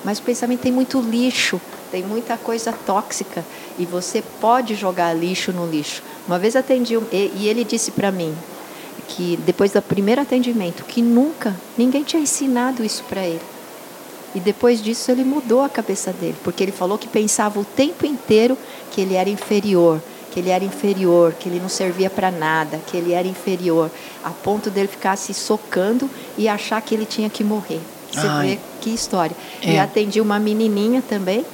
[0.04, 3.46] Mas o pensamento tem muito lixo, tem muita coisa tóxica
[3.78, 6.02] e você pode jogar lixo no lixo.
[6.28, 8.36] Uma vez atendi um, e, e ele disse para mim
[9.08, 13.42] que depois do primeiro atendimento que nunca ninguém tinha ensinado isso para ele.
[14.36, 18.06] E depois disso ele mudou a cabeça dele, porque ele falou que pensava o tempo
[18.06, 18.58] inteiro
[18.92, 20.02] que ele era inferior,
[20.34, 23.92] que ele era inferior, que ele não servia para nada, que ele era inferior,
[24.24, 27.80] a ponto dele ficar se socando e achar que ele tinha que morrer.
[28.12, 28.48] Você Ai.
[28.48, 29.36] vê que história.
[29.62, 29.74] É.
[29.74, 31.46] E atendi uma menininha também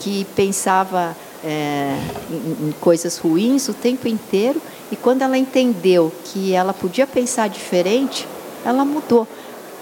[0.00, 1.94] que pensava é,
[2.30, 7.48] em, em coisas ruins o tempo inteiro e quando ela entendeu que ela podia pensar
[7.48, 8.26] diferente,
[8.64, 9.28] ela mudou.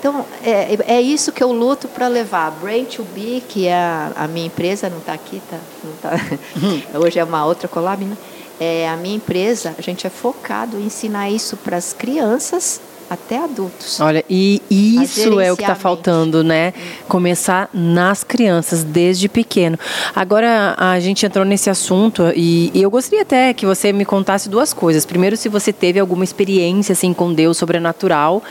[0.04, 2.50] Então, é, é isso que eu luto para levar.
[2.50, 6.10] Brain to Be, que é a, a minha empresa, não está aqui, tá, não tá,
[7.00, 8.14] hoje é uma outra collab, né?
[8.60, 13.38] É, a minha empresa, a gente é focado em ensinar isso para as crianças até
[13.38, 14.00] adultos.
[14.00, 16.72] Olha, e isso é o que está faltando, né?
[17.08, 19.78] Começar nas crianças, desde pequeno.
[20.14, 24.48] Agora, a gente entrou nesse assunto e, e, eu gostaria até que você me contasse
[24.48, 25.04] duas coisas.
[25.04, 28.42] Primeiro, se você teve alguma experiência assim com Deus sobrenatural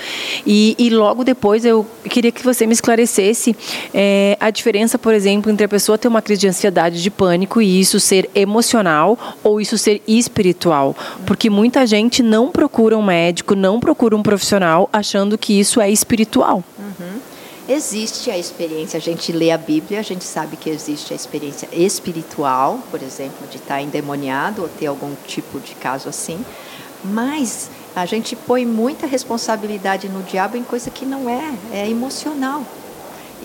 [0.46, 3.56] e, e logo depois eu queria que você me esclarecesse
[3.94, 7.62] é, a diferença, por exemplo, entre a pessoa ter uma crise de ansiedade, de pânico
[7.62, 10.96] e isso ser emocional ou isso ser espiritual.
[11.26, 15.80] Porque muita gente não procura um médico, não procura um profissional profissional achando que isso
[15.80, 16.64] é espiritual.
[16.78, 17.20] Uhum.
[17.68, 21.70] Existe a experiência, a gente lê a Bíblia, a gente sabe que existe a experiência
[21.72, 26.44] espiritual, por exemplo, de estar endemoniado ou ter algum tipo de caso assim,
[27.06, 32.66] mas a gente põe muita responsabilidade no diabo em coisa que não é, é emocional.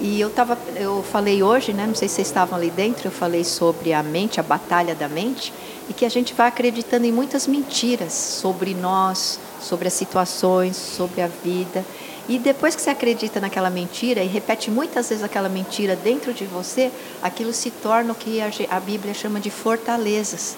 [0.00, 3.12] E eu tava, eu falei hoje, né, não sei se vocês estavam ali dentro, eu
[3.12, 5.52] falei sobre a mente, a batalha da mente,
[5.88, 11.22] e que a gente vai acreditando em muitas mentiras sobre nós, sobre as situações, sobre
[11.22, 11.84] a vida.
[12.28, 16.44] E depois que você acredita naquela mentira e repete muitas vezes aquela mentira dentro de
[16.44, 16.90] você,
[17.22, 20.56] aquilo se torna o que a Bíblia chama de fortalezas.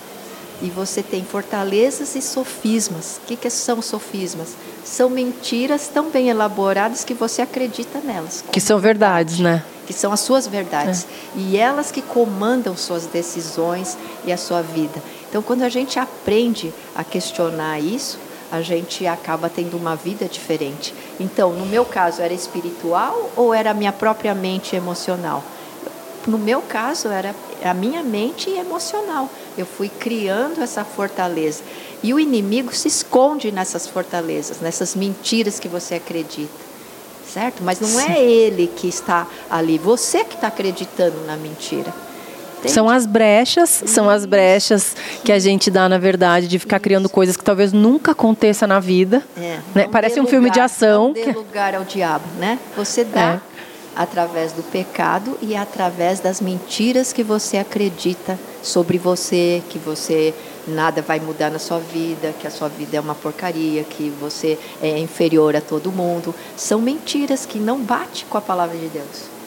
[0.63, 3.19] E você tem fortalezas e sofismas.
[3.23, 4.55] O que, que são sofismas?
[4.85, 8.45] São mentiras tão bem elaboradas que você acredita nelas.
[8.51, 9.65] Que são verdades, né?
[9.87, 11.05] Que são as suas verdades.
[11.05, 11.39] É.
[11.39, 15.01] E elas que comandam suas decisões e a sua vida.
[15.31, 18.19] Então, quando a gente aprende a questionar isso,
[18.51, 20.93] a gente acaba tendo uma vida diferente.
[21.21, 25.45] Então, no meu caso, era espiritual ou era a minha própria mente emocional?
[26.27, 27.33] No meu caso, era
[27.65, 29.31] a minha mente emocional.
[29.57, 31.63] Eu fui criando essa fortaleza.
[32.03, 36.71] E o inimigo se esconde nessas fortalezas, nessas mentiras que você acredita.
[37.33, 37.63] Certo?
[37.63, 41.95] Mas não é ele que está ali, você que está acreditando na mentira.
[42.61, 42.75] Entende?
[42.75, 44.95] São as brechas, são as brechas
[45.25, 48.79] que a gente dá, na verdade, de ficar criando coisas que talvez nunca aconteça na
[48.79, 49.23] vida.
[49.37, 49.89] É, né?
[49.91, 51.07] Parece um lugar, filme de ação.
[51.07, 52.59] Não dê lugar ao diabo, né?
[52.77, 53.41] Você dá é.
[53.97, 60.35] através do pecado e através das mentiras que você acredita sobre você, que você
[60.69, 64.59] nada vai mudar na sua vida, que a sua vida é uma porcaria, que você
[64.83, 66.35] é inferior a todo mundo.
[66.59, 69.40] São mentiras que não bate com a palavra de Deus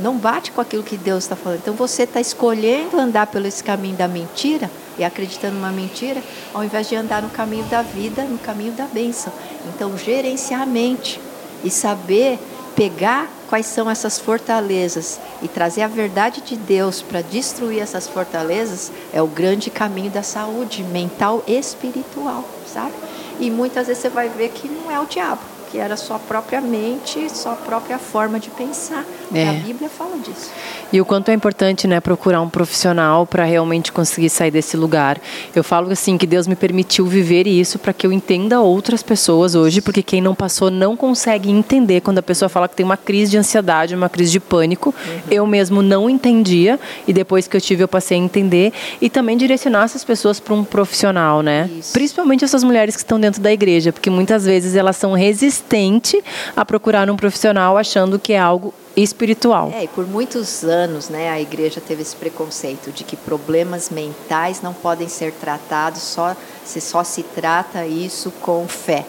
[0.00, 1.60] não bate com aquilo que Deus está falando.
[1.60, 6.64] Então você está escolhendo andar pelo esse caminho da mentira e acreditando numa mentira, ao
[6.64, 9.32] invés de andar no caminho da vida, no caminho da bênção.
[9.68, 11.20] Então gerenciar a mente
[11.62, 12.38] e saber
[12.76, 18.90] pegar quais são essas fortalezas e trazer a verdade de Deus para destruir essas fortalezas
[19.12, 22.94] é o grande caminho da saúde mental e espiritual, sabe?
[23.38, 26.60] E muitas vezes você vai ver que não é o diabo que era sua própria
[26.60, 29.04] mente, sua própria forma de pensar.
[29.34, 29.48] É.
[29.48, 30.52] A Bíblia fala disso.
[30.92, 35.20] E o quanto é importante, né, procurar um profissional para realmente conseguir sair desse lugar.
[35.52, 39.56] Eu falo assim que Deus me permitiu viver isso para que eu entenda outras pessoas
[39.56, 42.96] hoje, porque quem não passou não consegue entender quando a pessoa fala que tem uma
[42.96, 44.94] crise de ansiedade, uma crise de pânico.
[44.96, 45.20] Uhum.
[45.28, 49.36] Eu mesmo não entendia e depois que eu tive eu passei a entender e também
[49.36, 51.68] direcionar essas pessoas para um profissional, né?
[51.76, 51.92] Isso.
[51.92, 56.22] Principalmente essas mulheres que estão dentro da igreja, porque muitas vezes elas são resistentes resistente
[56.54, 59.72] a procurar um profissional achando que é algo espiritual.
[59.74, 64.62] É, e por muitos anos, né, a igreja teve esse preconceito de que problemas mentais
[64.62, 69.04] não podem ser tratados só se só se trata isso com fé.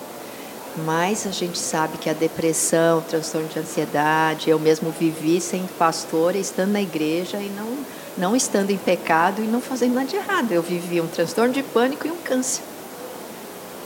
[0.85, 5.65] Mas a gente sabe que a depressão, o transtorno de ansiedade, eu mesmo vivi sem
[5.79, 10.15] pastor, estando na igreja e não não estando em pecado e não fazendo nada de
[10.15, 10.49] errado.
[10.49, 12.63] Eu vivi um transtorno de pânico e um câncer.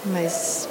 [0.06, 0.70] Mas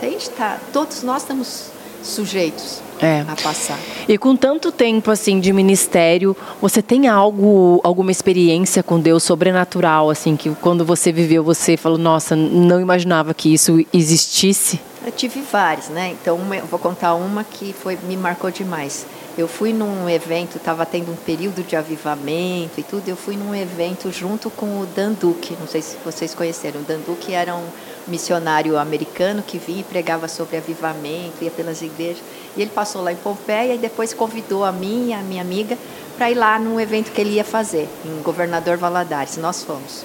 [0.00, 0.30] Entende?
[0.30, 1.70] Tá, todos nós estamos
[2.02, 3.24] sujeitos é.
[3.28, 3.78] a passar.
[4.08, 10.10] E com tanto tempo assim de ministério, você tem algo, alguma experiência com Deus sobrenatural
[10.10, 14.80] assim que quando você viveu você falou, nossa, não imaginava que isso existisse?
[15.04, 16.14] Eu tive várias, né?
[16.20, 19.06] Então eu vou contar uma que foi me marcou demais.
[19.38, 23.08] Eu fui num evento, estava tendo um período de avivamento e tudo.
[23.08, 25.56] Eu fui num evento junto com o Dan Duque.
[25.60, 26.80] Não sei se vocês conheceram.
[26.80, 27.64] O Dan Duque era um
[28.08, 32.22] missionário americano que vinha e pregava sobre avivamento, ia pelas igrejas.
[32.56, 35.76] E ele passou lá em Pompeia e depois convidou a mim e a minha amiga
[36.16, 39.36] para ir lá num evento que ele ia fazer, em Governador Valadares.
[39.36, 40.04] Nós fomos.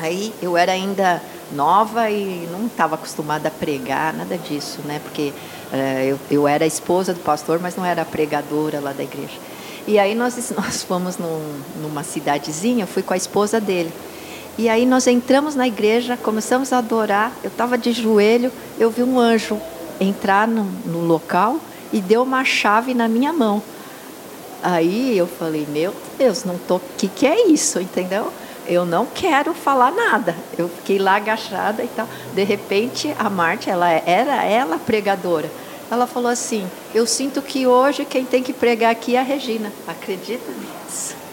[0.00, 1.22] Aí eu era ainda
[1.52, 5.00] nova e não estava acostumada a pregar, nada disso, né?
[5.02, 5.32] Porque
[5.72, 9.38] uh, eu, eu era esposa do pastor, mas não era pregadora lá da igreja.
[9.86, 13.92] E aí nós, nós fomos num, numa cidadezinha, fui com a esposa dele.
[14.56, 17.32] E aí nós entramos na igreja, começamos a adorar.
[17.42, 19.60] Eu estava de joelho, eu vi um anjo
[20.00, 21.58] entrar no, no local
[21.92, 23.62] e deu uma chave na minha mão.
[24.62, 28.32] Aí eu falei, meu Deus, não tô, que que é isso, entendeu?
[28.66, 30.34] eu não quero falar nada.
[30.56, 32.08] Eu fiquei lá agachada e tal.
[32.34, 35.50] De repente, a Marte, ela era ela pregadora.
[35.90, 39.72] Ela falou assim: Eu sinto que hoje quem tem que pregar aqui é a Regina.
[39.86, 41.23] Acredita nisso?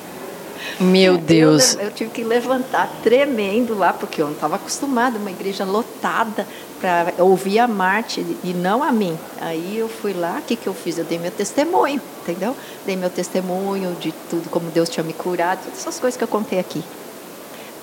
[0.81, 1.75] Meu Deus.
[1.75, 6.47] Eu, eu, tive que levantar tremendo lá, porque eu não estava acostumada, uma igreja lotada,
[6.79, 9.17] para ouvir a Marte e não a mim.
[9.39, 10.97] Aí eu fui lá, o que, que eu fiz?
[10.97, 12.55] Eu dei meu testemunho, entendeu?
[12.83, 16.27] Dei meu testemunho de tudo, como Deus tinha me curado, todas essas coisas que eu
[16.27, 16.83] contei aqui.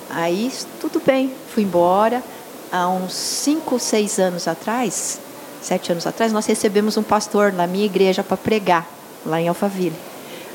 [0.09, 2.21] Aí, tudo bem, fui embora.
[2.71, 5.19] Há uns cinco, seis anos atrás,
[5.61, 8.85] sete anos atrás, nós recebemos um pastor na minha igreja para pregar,
[9.25, 10.08] lá em Alphaville.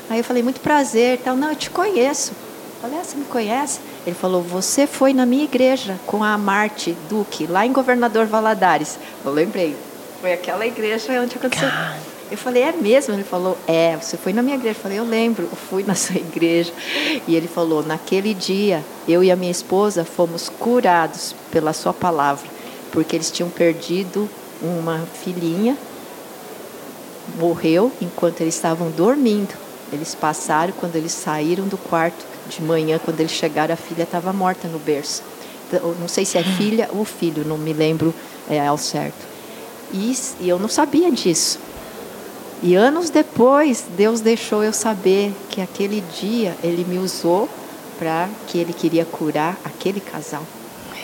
[0.09, 1.35] Aí eu falei, muito prazer, tal.
[1.35, 2.31] Não, eu te conheço.
[2.31, 3.79] Eu falei, ah, você me conhece?
[4.05, 8.99] Ele falou, você foi na minha igreja com a Marte Duque, lá em Governador Valadares.
[9.23, 9.75] Eu lembrei,
[10.21, 11.69] foi aquela igreja onde aconteceu.
[12.29, 13.13] Eu falei, é mesmo?
[13.13, 14.77] Ele falou, é, você foi na minha igreja.
[14.77, 16.71] Eu falei, eu lembro, eu fui na sua igreja.
[17.27, 22.47] E ele falou, naquele dia, eu e a minha esposa fomos curados pela sua palavra,
[22.91, 24.29] porque eles tinham perdido
[24.61, 25.77] uma filhinha,
[27.39, 29.64] morreu enquanto eles estavam dormindo.
[29.91, 34.33] Eles passaram, quando eles saíram do quarto de manhã, quando eles chegaram, a filha estava
[34.33, 35.23] morta no berço.
[35.67, 36.55] Então, não sei se é hum.
[36.57, 38.13] filha ou filho, não me lembro
[38.49, 39.25] é, ao certo.
[39.93, 41.59] E, e eu não sabia disso.
[42.63, 47.47] E anos depois, Deus deixou eu saber que aquele dia Ele me usou
[47.99, 50.43] para que Ele queria curar aquele casal.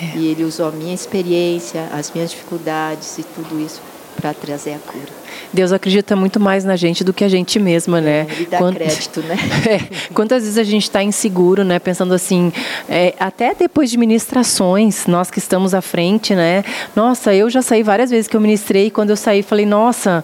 [0.01, 0.17] É.
[0.17, 3.81] E Ele usou a minha experiência, as minhas dificuldades e tudo isso
[4.21, 5.21] para trazer a cura.
[5.51, 8.27] Deus acredita muito mais na gente do que a gente mesma, né?
[8.29, 8.75] Ele dá Quant...
[8.75, 9.35] crédito, né?
[9.67, 9.79] É.
[10.13, 11.79] Quantas vezes a gente está inseguro, né?
[11.79, 12.51] Pensando assim,
[12.89, 16.63] é, até depois de ministrações, nós que estamos à frente, né?
[16.95, 20.23] Nossa, eu já saí várias vezes que eu ministrei, e quando eu saí, falei, nossa,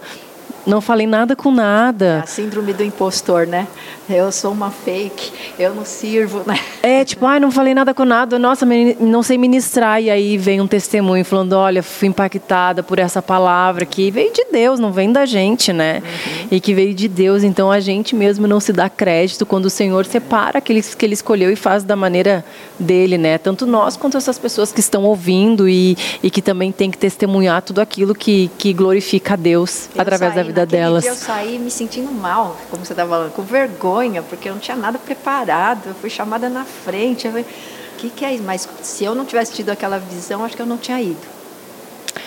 [0.68, 2.20] não falei nada com nada.
[2.22, 3.66] A síndrome do impostor, né?
[4.08, 6.58] Eu sou uma fake, eu não sirvo, né?
[6.82, 8.66] É, tipo, ai, não falei nada com nada, nossa,
[9.00, 10.02] não sei ministrar.
[10.02, 14.44] E aí vem um testemunho falando: olha, fui impactada por essa palavra que veio de
[14.52, 16.02] Deus, não vem da gente, né?
[16.02, 16.48] Uhum.
[16.52, 17.42] E que veio de Deus.
[17.42, 21.14] Então a gente mesmo não se dá crédito quando o Senhor separa aqueles que ele
[21.14, 22.44] escolheu e faz da maneira
[22.78, 23.38] dele, né?
[23.38, 27.62] Tanto nós quanto essas pessoas que estão ouvindo e, e que também tem que testemunhar
[27.62, 31.04] tudo aquilo que, que glorifica a Deus eu através da vida delas.
[31.04, 34.76] eu saí me sentindo mal, como você estava falando, com vergonha, porque eu não tinha
[34.76, 35.86] nada preparado.
[35.86, 37.26] Eu fui chamada na frente.
[37.26, 38.44] Eu falei, o que, que é isso?
[38.44, 41.38] Mas se eu não tivesse tido aquela visão, acho que eu não tinha ido.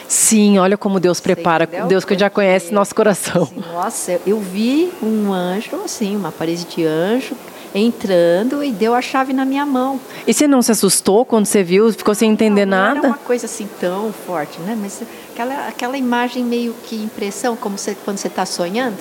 [0.07, 1.65] Sim, olha como Deus prepara.
[1.87, 3.43] Deus que já conhece nosso coração.
[3.43, 7.35] Assim, nossa, eu vi um anjo, assim, uma parede de anjo
[7.73, 9.99] entrando e deu a chave na minha mão.
[10.27, 11.91] E você não se assustou quando você viu?
[11.93, 12.95] Ficou sem entender não, não nada?
[12.95, 14.77] Não era uma coisa assim tão forte, né?
[14.79, 15.01] Mas
[15.41, 18.97] aquela, aquela imagem meio que impressão, como você, quando você está sonhando.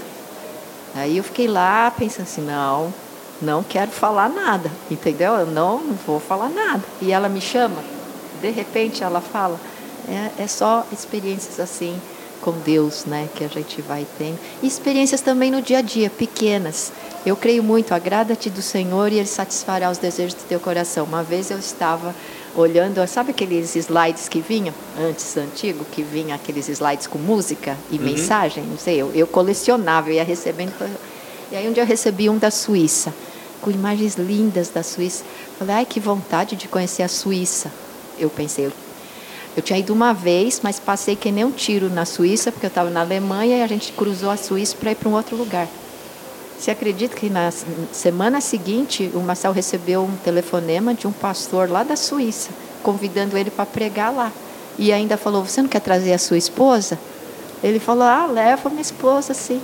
[0.94, 2.92] Aí eu fiquei lá pensando assim, não,
[3.40, 5.34] não quero falar nada, entendeu?
[5.34, 6.82] Eu não, não vou falar nada.
[7.00, 7.82] E ela me chama,
[8.40, 9.60] de repente ela fala,
[10.08, 12.00] é, é só experiências assim
[12.40, 14.38] com Deus, né, que a gente vai tendo.
[14.62, 16.90] E experiências também no dia a dia, pequenas.
[17.24, 21.04] Eu creio muito, agrada-te do Senhor e Ele satisfará os desejos do teu coração.
[21.04, 22.14] Uma vez eu estava
[22.54, 27.96] olhando, sabe aqueles slides que vinham antes, antigo, que vinha aqueles slides com música e
[27.96, 28.04] uhum.
[28.04, 28.64] mensagem?
[28.64, 30.72] Não sei, eu, eu colecionava, eu ia recebendo.
[31.50, 33.12] E aí um dia eu recebi um da Suíça,
[33.60, 35.24] com imagens lindas da Suíça.
[35.58, 37.70] Falei, ai, que vontade de conhecer a Suíça.
[38.18, 38.72] Eu pensei, eu,
[39.56, 42.68] eu tinha ido uma vez, mas passei que nem um tiro na Suíça, porque eu
[42.68, 45.68] estava na Alemanha e a gente cruzou a Suíça para ir para um outro lugar.
[46.60, 47.50] Você acredita que na
[47.90, 52.50] semana seguinte o Marcel recebeu um telefonema de um pastor lá da Suíça,
[52.82, 54.30] convidando ele para pregar lá.
[54.78, 56.98] E ainda falou: Você não quer trazer a sua esposa?
[57.64, 59.58] Ele falou: Ah, leva minha esposa, sim.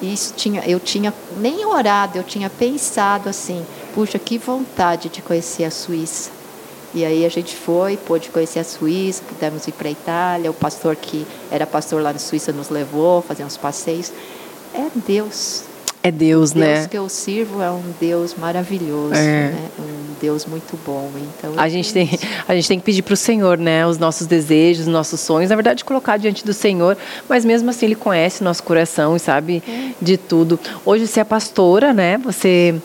[0.00, 3.62] E isso tinha, eu tinha nem orado, eu tinha pensado assim:
[3.94, 6.30] Puxa, que vontade de conhecer a Suíça.
[6.94, 10.50] E aí a gente foi, pôde conhecer a Suíça, pudemos ir para a Itália.
[10.50, 14.10] O pastor que era pastor lá na Suíça nos levou, fazer uns passeios.
[14.72, 15.64] É Deus,
[16.02, 16.74] é Deus, o né?
[16.74, 19.50] Deus que eu sirvo é um Deus maravilhoso, é.
[19.50, 19.68] né?
[19.78, 21.10] Um Deus muito bom.
[21.16, 22.08] Então a gente tem
[22.46, 23.86] a gente tem que pedir para o Senhor, né?
[23.86, 26.96] Os nossos desejos, os nossos sonhos, na verdade colocar diante do Senhor.
[27.28, 29.90] Mas mesmo assim Ele conhece nosso coração e sabe é.
[30.00, 30.58] de tudo.
[30.84, 32.16] Hoje você é pastora, né?
[32.18, 32.76] Você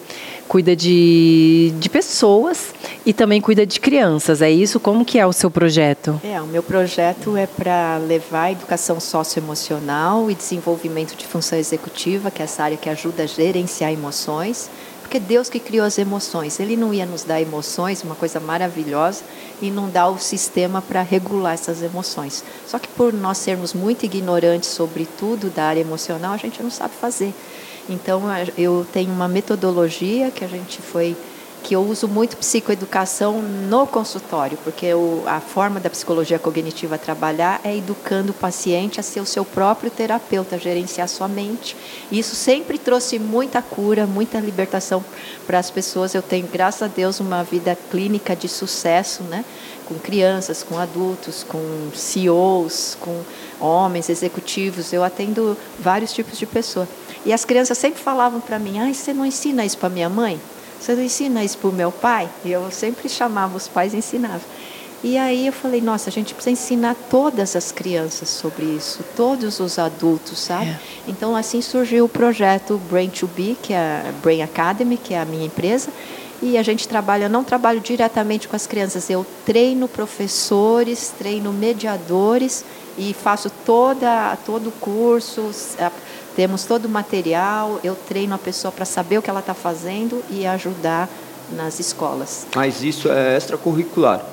[0.47, 2.72] cuida de, de pessoas
[3.05, 4.41] e também cuida de crianças.
[4.41, 4.79] É isso?
[4.79, 6.19] Como que é o seu projeto?
[6.23, 12.41] É, o meu projeto é para levar educação socioemocional e desenvolvimento de função executiva, que
[12.41, 14.69] é essa área que ajuda a gerenciar emoções,
[15.01, 19.23] porque Deus que criou as emoções, Ele não ia nos dar emoções, uma coisa maravilhosa,
[19.61, 22.43] e não dar o sistema para regular essas emoções.
[22.65, 26.71] Só que por nós sermos muito ignorantes sobre tudo da área emocional, a gente não
[26.71, 27.33] sabe fazer.
[27.89, 28.23] Então,
[28.57, 31.17] eu tenho uma metodologia que a gente foi
[31.63, 34.87] que eu uso muito psicoeducação no consultório, porque
[35.25, 39.89] a forma da psicologia cognitiva trabalhar é educando o paciente a ser o seu próprio
[39.89, 41.75] terapeuta, gerenciar sua mente.
[42.11, 45.03] Isso sempre trouxe muita cura, muita libertação
[45.47, 46.13] para as pessoas.
[46.13, 49.45] Eu tenho, graças a Deus, uma vida clínica de sucesso, né?
[49.85, 53.21] com crianças, com adultos, com CEOs, com
[53.59, 54.91] homens, executivos.
[54.91, 56.87] Eu atendo vários tipos de pessoas.
[57.25, 60.39] E as crianças sempre falavam para mim: ah, você não ensina isso para minha mãe?
[60.83, 62.29] Você não ensina isso para o meu pai?
[62.43, 64.41] E eu sempre chamava os pais e ensinava.
[65.01, 69.61] E aí eu falei, nossa, a gente precisa ensinar todas as crianças sobre isso, todos
[69.61, 70.71] os adultos, sabe?
[70.71, 70.79] É.
[71.07, 75.21] Então assim surgiu o projeto Brain to Be, que é a Brain Academy, que é
[75.21, 75.89] a minha empresa,
[76.41, 81.53] e a gente trabalha, eu não trabalho diretamente com as crianças, eu treino professores, treino
[81.53, 82.65] mediadores
[82.97, 85.49] e faço toda todo o curso,
[86.35, 90.23] temos todo o material, eu treino a pessoa para saber o que ela está fazendo
[90.29, 91.09] e ajudar
[91.51, 92.47] nas escolas.
[92.55, 94.23] Mas isso é extracurricular?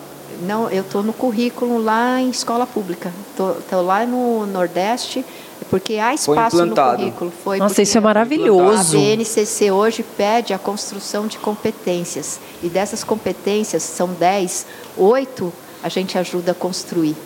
[0.43, 3.13] Não, eu estou no currículo lá em escola pública.
[3.31, 5.25] Estou lá no Nordeste,
[5.69, 7.33] porque há espaço no currículo.
[7.45, 8.97] Foi Nossa, isso é maravilhoso.
[8.97, 12.41] A BNCC hoje pede a construção de competências.
[12.63, 17.17] E dessas competências, são 10, 8 a gente ajuda a construir.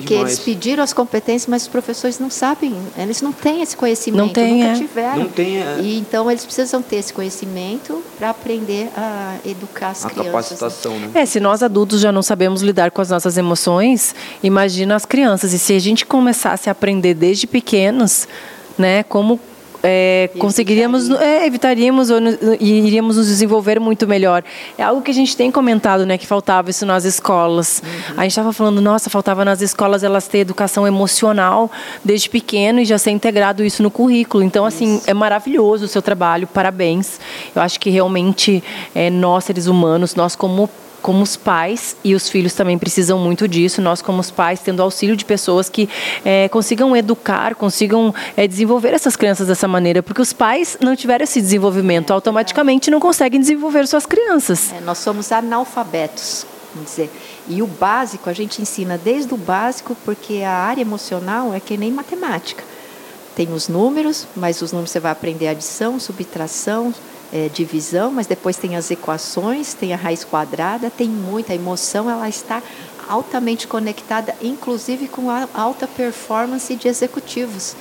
[0.00, 0.32] Porque demais.
[0.32, 4.28] eles pediram as competências, mas os professores não sabem, eles não têm esse conhecimento, não
[4.28, 4.74] tem, nunca é.
[4.74, 5.18] tiveram.
[5.18, 5.78] Não tem, é.
[5.80, 10.32] E então eles precisam ter esse conhecimento para aprender a educar as a crianças.
[10.32, 11.10] capacitação, né?
[11.14, 15.52] É, se nós adultos já não sabemos lidar com as nossas emoções, imagina as crianças.
[15.52, 18.26] E se a gente começasse a aprender desde pequenos,
[18.78, 19.38] né, como
[19.86, 22.18] é, conseguiríamos, é, evitaríamos ou,
[22.58, 24.42] e iríamos nos desenvolver muito melhor.
[24.78, 27.82] É algo que a gente tem comentado, né, que faltava isso nas escolas.
[27.84, 28.14] Uhum.
[28.16, 31.70] A gente estava falando, nossa, faltava nas escolas elas ter educação emocional
[32.02, 34.42] desde pequeno e já ser integrado isso no currículo.
[34.42, 35.10] Então, assim, isso.
[35.10, 37.20] é maravilhoso o seu trabalho, parabéns.
[37.54, 38.64] Eu acho que realmente
[38.94, 40.70] é, nós, seres humanos, nós como
[41.04, 44.80] como os pais, e os filhos também precisam muito disso, nós como os pais, tendo
[44.80, 45.86] auxílio de pessoas que
[46.24, 51.24] é, consigam educar, consigam é, desenvolver essas crianças dessa maneira, porque os pais não tiveram
[51.24, 54.72] esse desenvolvimento, automaticamente não conseguem desenvolver suas crianças.
[54.72, 57.10] É, nós somos analfabetos, vamos dizer.
[57.50, 61.76] E o básico, a gente ensina desde o básico, porque a área emocional é que
[61.76, 62.64] nem matemática.
[63.36, 66.94] Tem os números, mas os números você vai aprender adição, subtração,
[67.34, 72.28] é, divisão, mas depois tem as equações, tem a raiz quadrada, tem muita emoção, ela
[72.28, 72.62] está
[73.08, 77.74] altamente conectada, inclusive com a alta performance de executivos.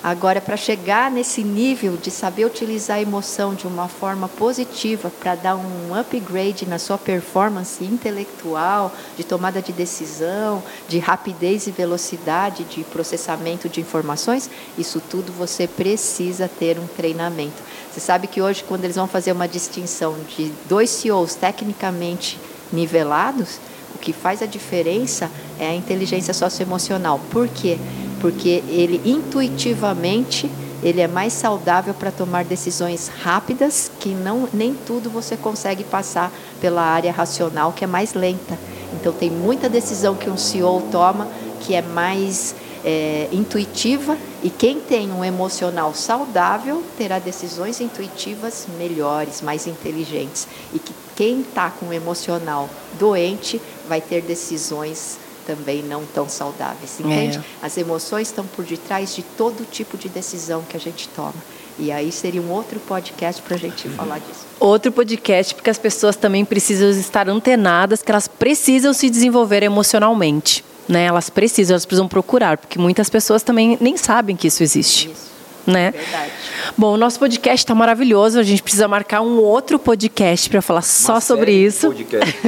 [0.00, 5.34] Agora, para chegar nesse nível de saber utilizar a emoção de uma forma positiva para
[5.34, 12.64] dar um upgrade na sua performance intelectual, de tomada de decisão, de rapidez e velocidade
[12.64, 17.62] de processamento de informações, isso tudo você precisa ter um treinamento.
[17.94, 22.40] Você sabe que hoje, quando eles vão fazer uma distinção de dois CEOs tecnicamente
[22.72, 23.60] nivelados,
[23.94, 25.30] o que faz a diferença
[25.60, 27.20] é a inteligência socioemocional.
[27.30, 27.78] Por quê?
[28.20, 30.50] Porque ele intuitivamente
[30.82, 36.32] ele é mais saudável para tomar decisões rápidas, que não nem tudo você consegue passar
[36.60, 38.58] pela área racional, que é mais lenta.
[38.92, 41.28] Então tem muita decisão que um CEO toma
[41.60, 49.40] que é mais é, intuitiva e quem tem um emocional saudável terá decisões intuitivas melhores,
[49.40, 50.46] mais inteligentes.
[50.70, 52.68] E que quem está com um emocional
[52.98, 57.38] doente vai ter decisões também não tão saudáveis, entende?
[57.38, 57.66] É.
[57.66, 61.34] As emoções estão por detrás de todo tipo de decisão que a gente toma.
[61.78, 64.46] E aí seria um outro podcast para a gente falar disso.
[64.60, 70.64] Outro podcast, porque as pessoas também precisam estar antenadas, que elas precisam se desenvolver emocionalmente
[70.86, 71.04] né?
[71.04, 75.10] Elas precisam, elas precisam procurar, porque muitas pessoas também nem sabem que isso existe.
[75.10, 75.33] Isso
[75.66, 75.90] né?
[75.90, 76.30] Verdade.
[76.76, 78.38] Bom, o nosso podcast está maravilhoso.
[78.38, 81.94] A gente precisa marcar um outro podcast para falar Uma só sobre isso.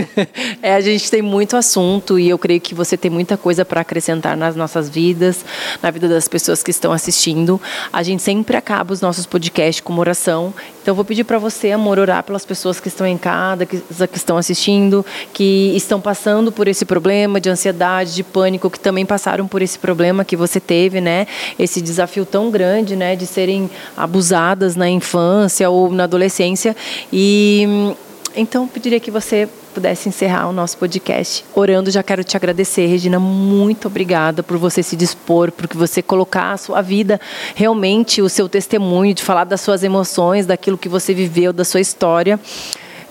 [0.62, 3.80] é, a gente tem muito assunto e eu creio que você tem muita coisa para
[3.80, 5.44] acrescentar nas nossas vidas,
[5.82, 7.60] na vida das pessoas que estão assistindo.
[7.92, 10.52] A gente sempre acaba os nossos podcasts com uma oração.
[10.82, 14.16] Então, vou pedir para você, amor, orar pelas pessoas que estão em casa, que, que
[14.16, 19.48] estão assistindo, que estão passando por esse problema de ansiedade, de pânico, que também passaram
[19.48, 21.26] por esse problema que você teve, né?
[21.58, 23.05] Esse desafio tão grande, né?
[23.06, 26.74] Né, de serem abusadas na infância ou na adolescência.
[27.12, 27.94] E
[28.34, 31.90] então pediria que você pudesse encerrar o nosso podcast orando.
[31.90, 36.56] Já quero te agradecer, Regina, muito obrigada por você se dispor, por você colocar a
[36.56, 37.20] sua vida,
[37.54, 41.80] realmente o seu testemunho, de falar das suas emoções, daquilo que você viveu, da sua
[41.80, 42.40] história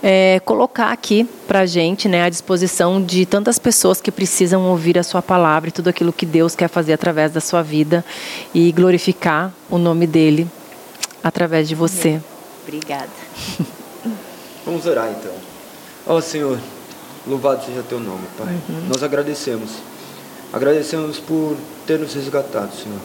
[0.08, 4.96] é, colocar aqui para a gente, né, à disposição de tantas pessoas que precisam ouvir
[4.96, 8.04] a sua palavra e tudo aquilo que Deus quer fazer através da sua vida
[8.54, 10.48] e glorificar o nome dele
[11.24, 12.20] através de você.
[12.62, 13.10] Obrigada.
[14.64, 15.32] Vamos orar então.
[16.06, 16.56] Ó Senhor,
[17.26, 18.54] louvado seja teu nome, Pai.
[18.68, 18.86] Uhum.
[18.88, 19.70] Nós agradecemos.
[20.52, 23.00] Agradecemos por ter nos resgatado, Senhor.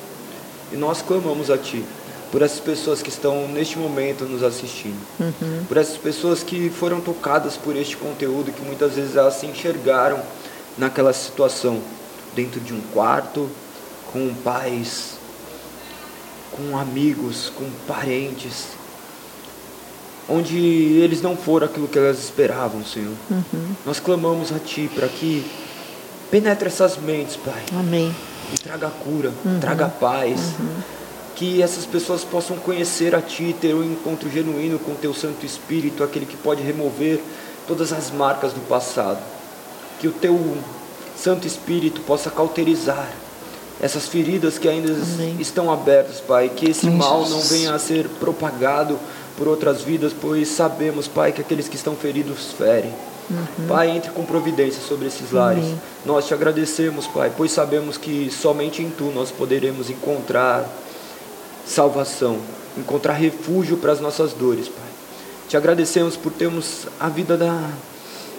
[0.71, 1.83] E nós clamamos a Ti
[2.31, 5.65] por essas pessoas que estão neste momento nos assistindo, uhum.
[5.67, 10.19] por essas pessoas que foram tocadas por este conteúdo, que muitas vezes elas se enxergaram
[10.77, 11.81] naquela situação,
[12.33, 13.49] dentro de um quarto,
[14.13, 15.15] com pais,
[16.51, 18.67] com amigos, com parentes,
[20.29, 23.13] onde eles não foram aquilo que elas esperavam, Senhor.
[23.29, 23.75] Uhum.
[23.85, 25.45] Nós clamamos a Ti para que
[26.29, 27.63] penetre essas mentes, Pai.
[27.77, 28.15] Amém.
[28.53, 29.59] E traga cura, uhum.
[29.59, 30.39] traga paz.
[30.57, 31.00] Uhum
[31.35, 36.03] que essas pessoas possam conhecer a Ti, ter um encontro genuíno com Teu Santo Espírito,
[36.03, 37.19] aquele que pode remover
[37.67, 39.19] todas as marcas do passado.
[39.99, 40.57] Que o Teu
[41.15, 43.09] Santo Espírito possa cauterizar
[43.81, 45.37] essas feridas que ainda Amém.
[45.39, 46.49] estão abertas, Pai.
[46.49, 48.99] Que esse Amém, mal não venha a ser propagado
[49.37, 52.93] por outras vidas, pois sabemos, Pai, que aqueles que estão feridos ferem.
[53.29, 53.67] Uhum.
[53.67, 55.63] Pai, entre com providência sobre esses lares.
[55.63, 55.81] Amém.
[56.05, 60.65] Nós te agradecemos, Pai, pois sabemos que somente em Tu nós poderemos encontrar
[61.65, 62.39] salvação,
[62.77, 64.89] encontrar refúgio para as nossas dores, Pai.
[65.47, 67.69] Te agradecemos por termos a vida da,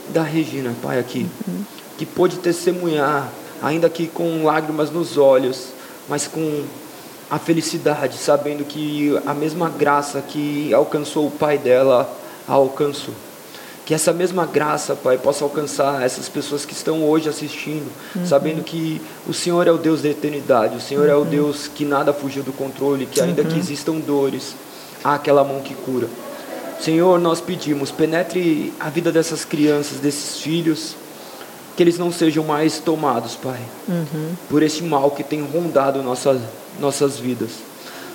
[0.09, 1.65] da Regina, Pai, aqui, uhum.
[1.99, 3.31] que pôde testemunhar,
[3.63, 5.69] ainda que com lágrimas nos olhos,
[6.09, 6.65] mas com
[7.31, 12.11] a felicidade, sabendo que a mesma graça que alcançou o pai dela
[12.47, 13.15] a alcançou.
[13.85, 18.25] Que essa mesma graça, Pai, possa alcançar essas pessoas que estão hoje assistindo, uhum.
[18.25, 21.13] sabendo que o Senhor é o Deus da eternidade, o Senhor uhum.
[21.13, 21.31] é o uhum.
[21.31, 23.49] Deus que nada fugiu do controle, que ainda uhum.
[23.49, 24.55] que existam dores,
[25.03, 26.09] há aquela mão que cura.
[26.81, 30.97] Senhor, nós pedimos, penetre a vida dessas crianças, desses filhos,
[31.77, 34.35] que eles não sejam mais tomados, Pai, uhum.
[34.49, 36.41] por esse mal que tem rondado nossas,
[36.81, 37.51] nossas vidas.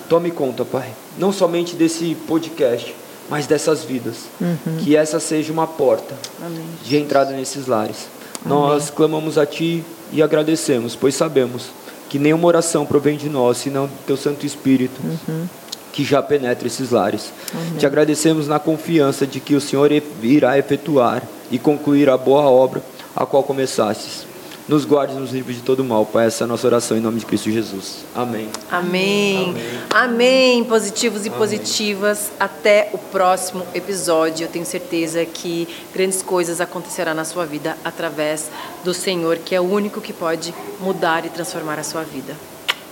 [0.08, 2.94] Tome conta, Pai, não somente desse podcast,
[3.28, 4.16] mas dessas vidas.
[4.40, 4.78] Uhum.
[4.78, 6.14] Que essa seja uma porta
[6.44, 6.64] Amém.
[6.84, 8.06] de entrada nesses lares.
[8.44, 8.58] Amém.
[8.58, 11.66] Nós clamamos a Ti e agradecemos, pois sabemos
[12.08, 15.46] que nenhuma oração provém de nós, senão do Teu Santo Espírito, uhum.
[15.92, 17.32] que já penetra esses lares.
[17.52, 17.78] Amém.
[17.78, 19.90] Te agradecemos na confiança de que o Senhor
[20.22, 22.82] irá efetuar e concluir a boa obra
[23.14, 24.27] a qual começastes
[24.68, 26.26] nos guarde nos livros de todo mal, Pai.
[26.26, 28.04] Essa é a nossa oração em nome de Cristo Jesus.
[28.14, 28.48] Amém.
[28.70, 29.50] Amém.
[29.50, 29.64] Amém.
[29.90, 30.64] Amém.
[30.64, 31.38] Positivos e Amém.
[31.38, 32.30] positivas.
[32.38, 34.44] Até o próximo episódio.
[34.44, 38.50] Eu tenho certeza que grandes coisas acontecerão na sua vida através
[38.84, 42.36] do Senhor, que é o único que pode mudar e transformar a sua vida.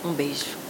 [0.02, 0.65] Um beijo.